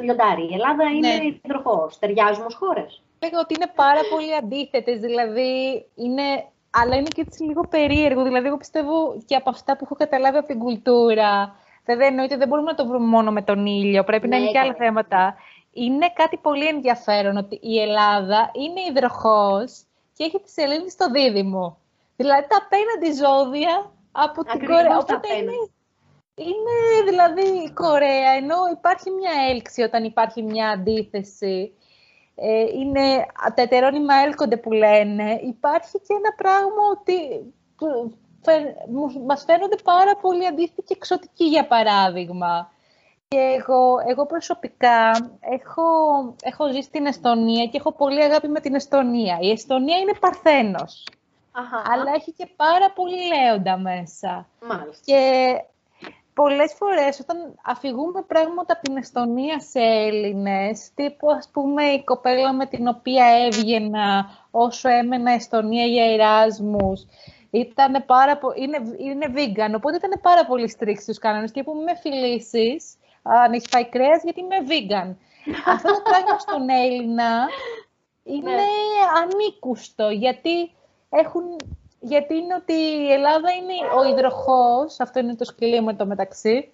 [0.01, 1.25] λιοντάρι, η Ελλάδα είναι ναι.
[1.43, 1.99] υδροχός.
[1.99, 3.01] Ταιριάζουμε ως χώρες.
[3.23, 8.23] Λέγω ότι είναι πάρα πολύ αντίθετες, δηλαδή είναι αλλά είναι και έτσι λίγο περίεργο.
[8.23, 11.55] Δηλαδή, εγώ πιστεύω και από αυτά που έχω καταλάβει από την κουλτούρα.
[11.85, 14.03] Βέβαια, εννοείται δεν μπορούμε να το βρούμε μόνο με τον ήλιο.
[14.03, 15.35] Πρέπει να είναι και άλλα θέματα
[15.73, 21.77] είναι κάτι πολύ ενδιαφέρον ότι η Ελλάδα είναι υδροχός και έχει τη σελήνη στο δίδυμο.
[22.15, 24.97] Δηλαδή τα απέναντι ζώδια από την Κορέα.
[24.97, 25.51] Οπότε είναι,
[26.35, 31.73] Είναι δηλαδή η Κορέα, ενώ υπάρχει μια έλξη όταν υπάρχει μια αντίθεση.
[32.35, 35.39] Ε, είναι τα ετερόνυμα έλκονται που λένε.
[35.43, 37.53] Υπάρχει και ένα πράγμα ότι
[39.25, 42.71] μας φαίνονται πάρα πολύ αντίθετοι και εξωτικοί, για παράδειγμα.
[43.35, 45.83] Και εγώ, εγώ προσωπικά έχω,
[46.41, 49.37] έχω ζήσει στην Εστονία και έχω πολύ αγάπη με την Εστονία.
[49.41, 51.07] Η Εστονία είναι παρθένος.
[51.93, 54.47] Αλλά έχει και πάρα πολύ λέοντα μέσα.
[54.61, 55.03] Μάλιστα.
[55.05, 55.53] Και
[56.33, 62.53] πολλές φορές όταν αφηγούμε πράγματα από την Εστονία σε Έλληνες, τύπου ας πούμε η κοπέλα
[62.53, 67.05] με την οποία έβγαινα όσο έμενα Εστονία για Εράσμους,
[67.51, 71.95] ήταν πάρα είναι, είναι vegan, οπότε ήταν πάρα πολύ στρίξη στους κανόνες και που με
[71.95, 75.15] φιλήσεις, αν έχεις φάει κρέας, γιατί είμαι vegan.
[75.73, 77.47] Αυτό το πράγμα στον Έλληνα
[78.23, 78.61] είναι ναι.
[79.21, 80.71] ανήκουστο, γιατί
[81.09, 81.43] έχουν
[82.03, 86.71] γιατί είναι ότι η Ελλάδα είναι ο υδροχός, αυτό είναι το σκυλί με το μεταξύ,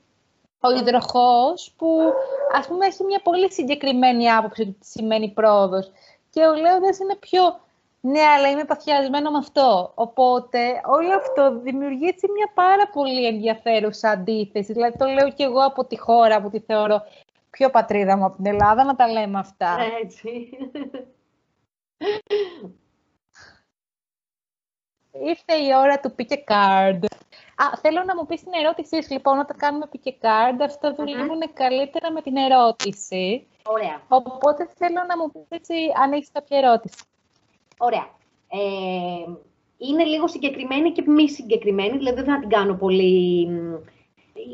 [0.60, 2.14] ο υδροχός που
[2.54, 5.92] ας πούμε έχει μια πολύ συγκεκριμένη άποψη του τι σημαίνει πρόοδος.
[6.30, 7.60] Και ο Λέοντας είναι πιο
[8.08, 9.92] ναι, αλλά είμαι παθιασμένο με αυτό.
[9.96, 14.74] Οπότε όλο αυτό δημιουργεί έτσι μια πάρα πολύ ενδιαφέρουσα αντίθεση.
[14.74, 17.02] Δηλαδή το λέω και εγώ από τη χώρα που τη θεωρώ
[17.50, 19.78] πιο πατρίδα μου από την Ελλάδα, να τα λέμε αυτά.
[20.02, 20.50] Έτσι.
[25.12, 27.00] Ήρθε η ώρα του pick a card.
[27.56, 30.94] Α, θέλω να μου πεις την ερώτησή σου, λοιπόν, όταν κάνουμε pick a card, αυτά
[30.94, 33.48] δουλεύουν καλύτερα με την ερώτηση.
[33.66, 34.02] Ωραία.
[34.08, 35.68] Οπότε θέλω να μου πεις
[36.04, 37.04] αν έχεις κάποια ερώτηση.
[37.78, 38.16] Ωραία.
[38.48, 39.32] Ε,
[39.78, 43.42] είναι λίγο συγκεκριμένη και μη συγκεκριμένη, δηλαδή δεν θα την κάνω πολύ...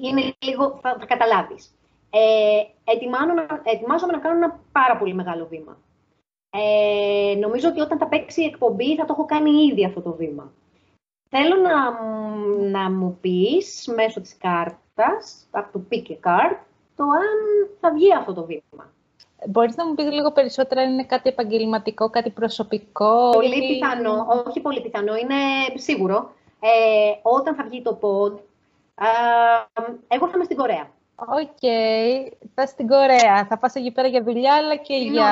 [0.03, 1.75] Είναι λίγο, θα, θα καταλάβεις.
[2.09, 2.61] Ε,
[3.63, 5.77] ετοιμάζομαι να κάνω ένα πάρα πολύ μεγάλο βήμα.
[6.49, 10.13] Ε, νομίζω ότι όταν θα παίξει η εκπομπή θα το έχω κάνει ήδη αυτό το
[10.13, 10.51] βήμα.
[11.29, 11.91] Θέλω να,
[12.69, 16.57] να μου πεις μέσω της κάρτας, από το pick a card,
[16.95, 18.92] το αν θα βγει αυτό το βήμα.
[19.47, 23.29] Μπορείς να μου πεις λίγο περισσότερα αν είναι κάτι επαγγελματικό, κάτι προσωπικό.
[23.29, 25.35] Πολύ πιθανό, όχι πολύ πιθανό, είναι
[25.75, 26.31] σίγουρο.
[26.59, 28.39] Ε, όταν θα βγει το pod,
[30.07, 30.89] εγώ θα είμαι στην Κορέα.
[31.15, 32.31] OK, okay.
[32.53, 33.45] θα στην Κορέα.
[33.49, 35.31] Θα πας εκεί πέρα για δουλειά, αλλά και στην για...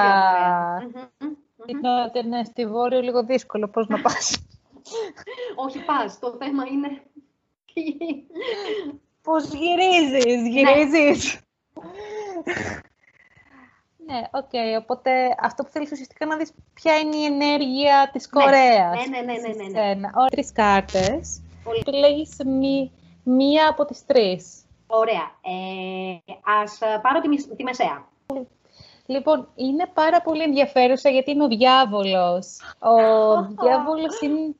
[1.64, 3.68] Στην νότια, ναι, στη Βόρειο λίγο δύσκολο.
[3.68, 4.45] Πώς να πας.
[5.66, 6.20] Όχι, πας.
[6.20, 7.01] Το θέμα είναι...
[9.22, 11.39] Πώς γυρίζεις, γυρίζεις.
[14.06, 14.50] Ναι, OK.
[14.52, 14.82] Okay.
[14.82, 18.41] Οπότε αυτό που θέλεις ουσιαστικά να δεις ποια είναι η ενέργεια της ναι.
[18.41, 19.08] Κορέας.
[19.08, 19.47] Ναι, ναι, ναι.
[19.47, 20.10] ναι, ναι, ναι.
[20.16, 21.41] Ωραία, τρεις κάρτες.
[21.80, 22.38] Επιλέγεις
[23.24, 24.66] μία από τις τρεις.
[24.88, 25.32] Ωραία.
[25.41, 28.10] Ε, ας πάρω τη, τη μεσαία.
[29.06, 32.60] Λοιπόν, είναι πάρα πολύ ενδιαφέρουσα γιατί είναι ο διάβολος.
[32.80, 32.95] Ο
[33.64, 34.56] διάβολος είναι...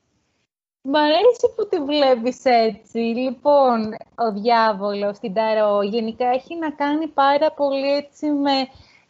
[0.84, 2.98] Μ' αρέσει που τη βλέπεις έτσι.
[2.98, 8.50] Λοιπόν, ο διάβολος στην Ταρό γενικά έχει να κάνει πάρα πολύ έτσι με...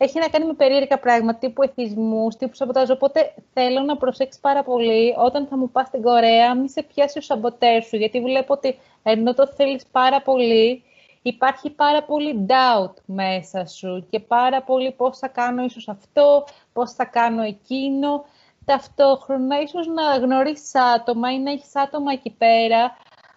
[0.04, 2.90] Έχει να κάνει με περίεργα πράγματα, τύπου εθισμούς, τύπου σαμποτάζ.
[2.90, 7.18] Οπότε θέλω να προσέξεις πάρα πολύ όταν θα μου πας στην Κορέα, μη σε πιάσει
[7.18, 7.96] ο σαμποτέρ σου.
[7.96, 10.82] Γιατί βλέπω ότι ενώ το θέλεις πάρα πολύ,
[11.22, 16.92] υπάρχει πάρα πολύ doubt μέσα σου και πάρα πολύ πώς θα κάνω ίσως αυτό, πώς
[16.92, 18.24] θα κάνω εκείνο.
[18.64, 22.96] Ταυτόχρονα ίσως να γνωρίσεις άτομα ή να έχεις άτομα εκεί πέρα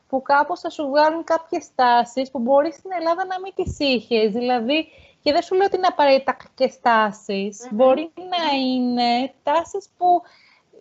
[0.10, 4.32] που κάπως θα σου βγάλουν κάποιες τάσεις που μπορεί στην Ελλάδα να μην τις είχες.
[4.32, 4.88] Δηλαδή,
[5.26, 6.80] και δεν σου λέω ότι είναι απαραίτητα κακές
[7.72, 10.22] Μπορεί να είναι τάσεις που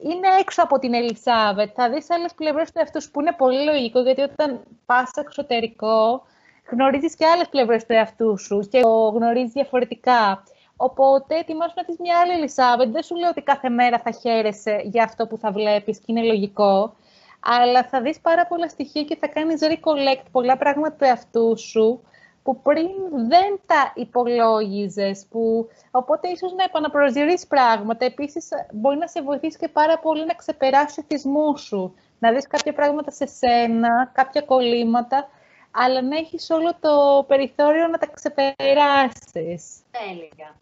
[0.03, 1.71] είναι έξω από την Ελισάβετ.
[1.75, 6.23] Θα δεις άλλες πλευρές του εαυτού που είναι πολύ λογικό, γιατί όταν πας εξωτερικό,
[6.71, 10.43] γνωρίζεις και άλλες πλευρές του εαυτού σου και το γνωρίζεις διαφορετικά.
[10.77, 12.89] Οπότε ετοιμάσου να δεις μια άλλη Ελισάβετ.
[12.89, 16.23] Δεν σου λέω ότι κάθε μέρα θα χαίρεσαι για αυτό που θα βλέπεις και είναι
[16.23, 16.97] λογικό.
[17.41, 22.01] Αλλά θα δεις πάρα πολλά στοιχεία και θα κάνεις recollect πολλά πράγματα του εαυτού σου
[22.45, 22.89] που πριν
[23.29, 25.27] δεν τα υπολόγιζες.
[25.31, 25.69] Που...
[25.91, 28.05] Οπότε ίσως να επαναπροσδιορίσει πράγματα.
[28.05, 31.95] Επίσης, μπορεί να σε βοηθήσει και πάρα πολύ να ξεπεράσεις τους εθισμού σου.
[32.19, 35.29] Να δεις κάποια πράγματα σε σένα, κάποια κολλήματα
[35.77, 39.83] αλλά να έχεις όλο το περιθώριο να τα ξεπεράσεις.
[39.91, 40.57] Τέλεια.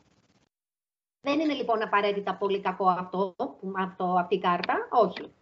[1.21, 3.35] Δεν είναι λοιπόν απαραίτητα πολύ κακό αυτό,
[3.79, 5.33] αυτό αυτή η κάρτα, όχι.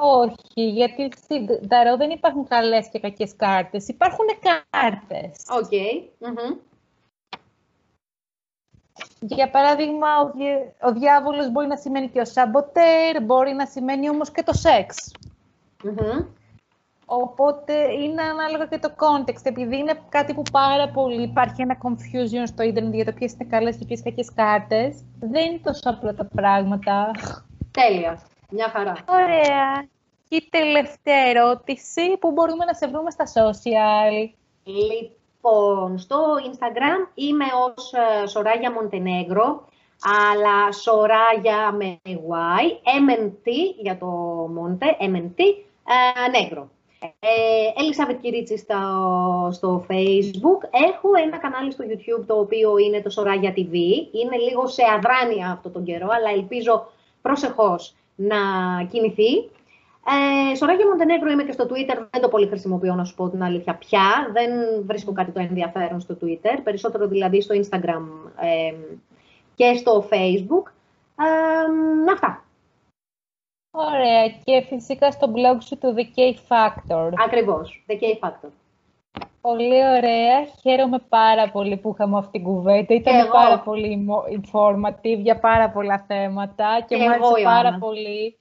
[0.00, 3.88] Όχι, γιατί στην Ταρό δεν υπάρχουν καλές και κακές κάρτες.
[3.88, 5.44] Υπάρχουν κάρτες.
[5.50, 5.68] OK.
[5.70, 6.56] Okay.
[9.20, 10.30] Για παράδειγμα, ο,
[10.88, 15.12] ο διάβολος μπορεί να σημαίνει και ο σαμποτέρ, μπορεί να σημαίνει όμως και το σεξ.
[17.06, 22.42] Οπότε είναι ανάλογα και το context, επειδή είναι κάτι που πάρα πολύ υπάρχει ένα confusion
[22.44, 25.04] στο ίντερνετ για το ποιες είναι καλές και ποιες κακές κάρτες.
[25.20, 27.10] Δεν είναι τόσο απλά τα πράγματα.
[27.70, 28.20] Τέλεια.
[28.52, 28.92] Μια χαρά.
[29.08, 29.88] Ωραία.
[30.28, 34.30] Και η τελευταία ερώτηση, που μπορούμε να σε βρούμε στα social.
[34.64, 39.64] Λοιπόν, στο Instagram είμαι ως ε, Σοράγια Μοντενέγκρο,
[40.02, 44.06] αλλά Σοράγια με Y, MNT για το
[44.54, 45.40] Μόντε, MNT,
[46.40, 46.70] Νέγκρο.
[47.00, 48.78] Ε, Ελισάβετ Κυρίτσι στο,
[49.52, 50.60] στο Facebook.
[50.88, 53.74] Έχω ένα κανάλι στο YouTube το οποίο είναι το Σοράγια TV.
[54.12, 56.86] Είναι λίγο σε αδράνεια αυτό τον καιρό, αλλά ελπίζω
[57.22, 58.36] προσεχώς να
[58.90, 59.50] κινηθεί.
[60.50, 63.42] Ε, Σοράγια Μοντενέγκρο είμαι και στο Twitter, δεν το πολύ χρησιμοποιώ να σου πω την
[63.42, 64.30] αλήθεια πια.
[64.32, 64.50] Δεν
[64.84, 68.04] βρίσκω κάτι το ενδιαφέρον στο Twitter, περισσότερο δηλαδή στο Instagram
[68.40, 68.74] ε,
[69.54, 70.70] και στο Facebook.
[71.18, 72.44] Ε, αυτά.
[73.70, 74.28] Ωραία.
[74.44, 77.12] Και φυσικά στο blog σου του The K Factor.
[77.26, 78.50] Ακριβώς, The K Factor.
[79.40, 80.46] Πολύ ωραία.
[80.62, 82.94] Χαίρομαι πάρα πολύ που είχαμε αυτή την κουβέντα.
[82.94, 84.08] Ήταν πάρα πολύ
[84.42, 88.38] informative για πάρα πολλά θέματα και, και μου άρεσε πάρα πολύ.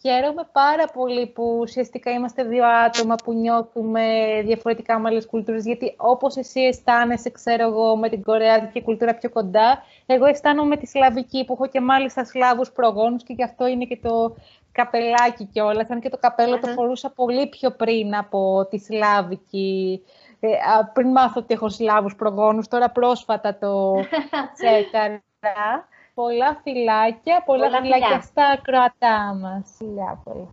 [0.00, 4.02] Χαίρομαι πάρα πολύ που ουσιαστικά είμαστε δύο άτομα που νιώθουμε
[4.44, 9.30] διαφορετικά με άλλες κουλτούρες, γιατί όπως εσύ αισθάνεσαι, ξέρω εγώ, με την κορεάτικη κουλτούρα πιο
[9.30, 13.66] κοντά, εγώ αισθάνομαι με τη σλαβική, που έχω και μάλιστα σλάβους προγόνους και γι' αυτό
[13.66, 14.34] είναι και το
[14.72, 20.02] καπελάκι κιόλας, αν και το καπέλο το φορούσα πολύ πιο πριν από τη σλάβικη,
[20.46, 20.56] ε,
[20.92, 23.94] πριν μάθω ότι έχω σλάβους προγόνους, τώρα πρόσφατα το
[24.54, 25.22] τσέκαρα.
[26.14, 29.74] Πολλά φιλάκια, πολλά, πολλά φιλάκια στα ακροατά μας.
[29.78, 30.48] Φιλιά πολύ.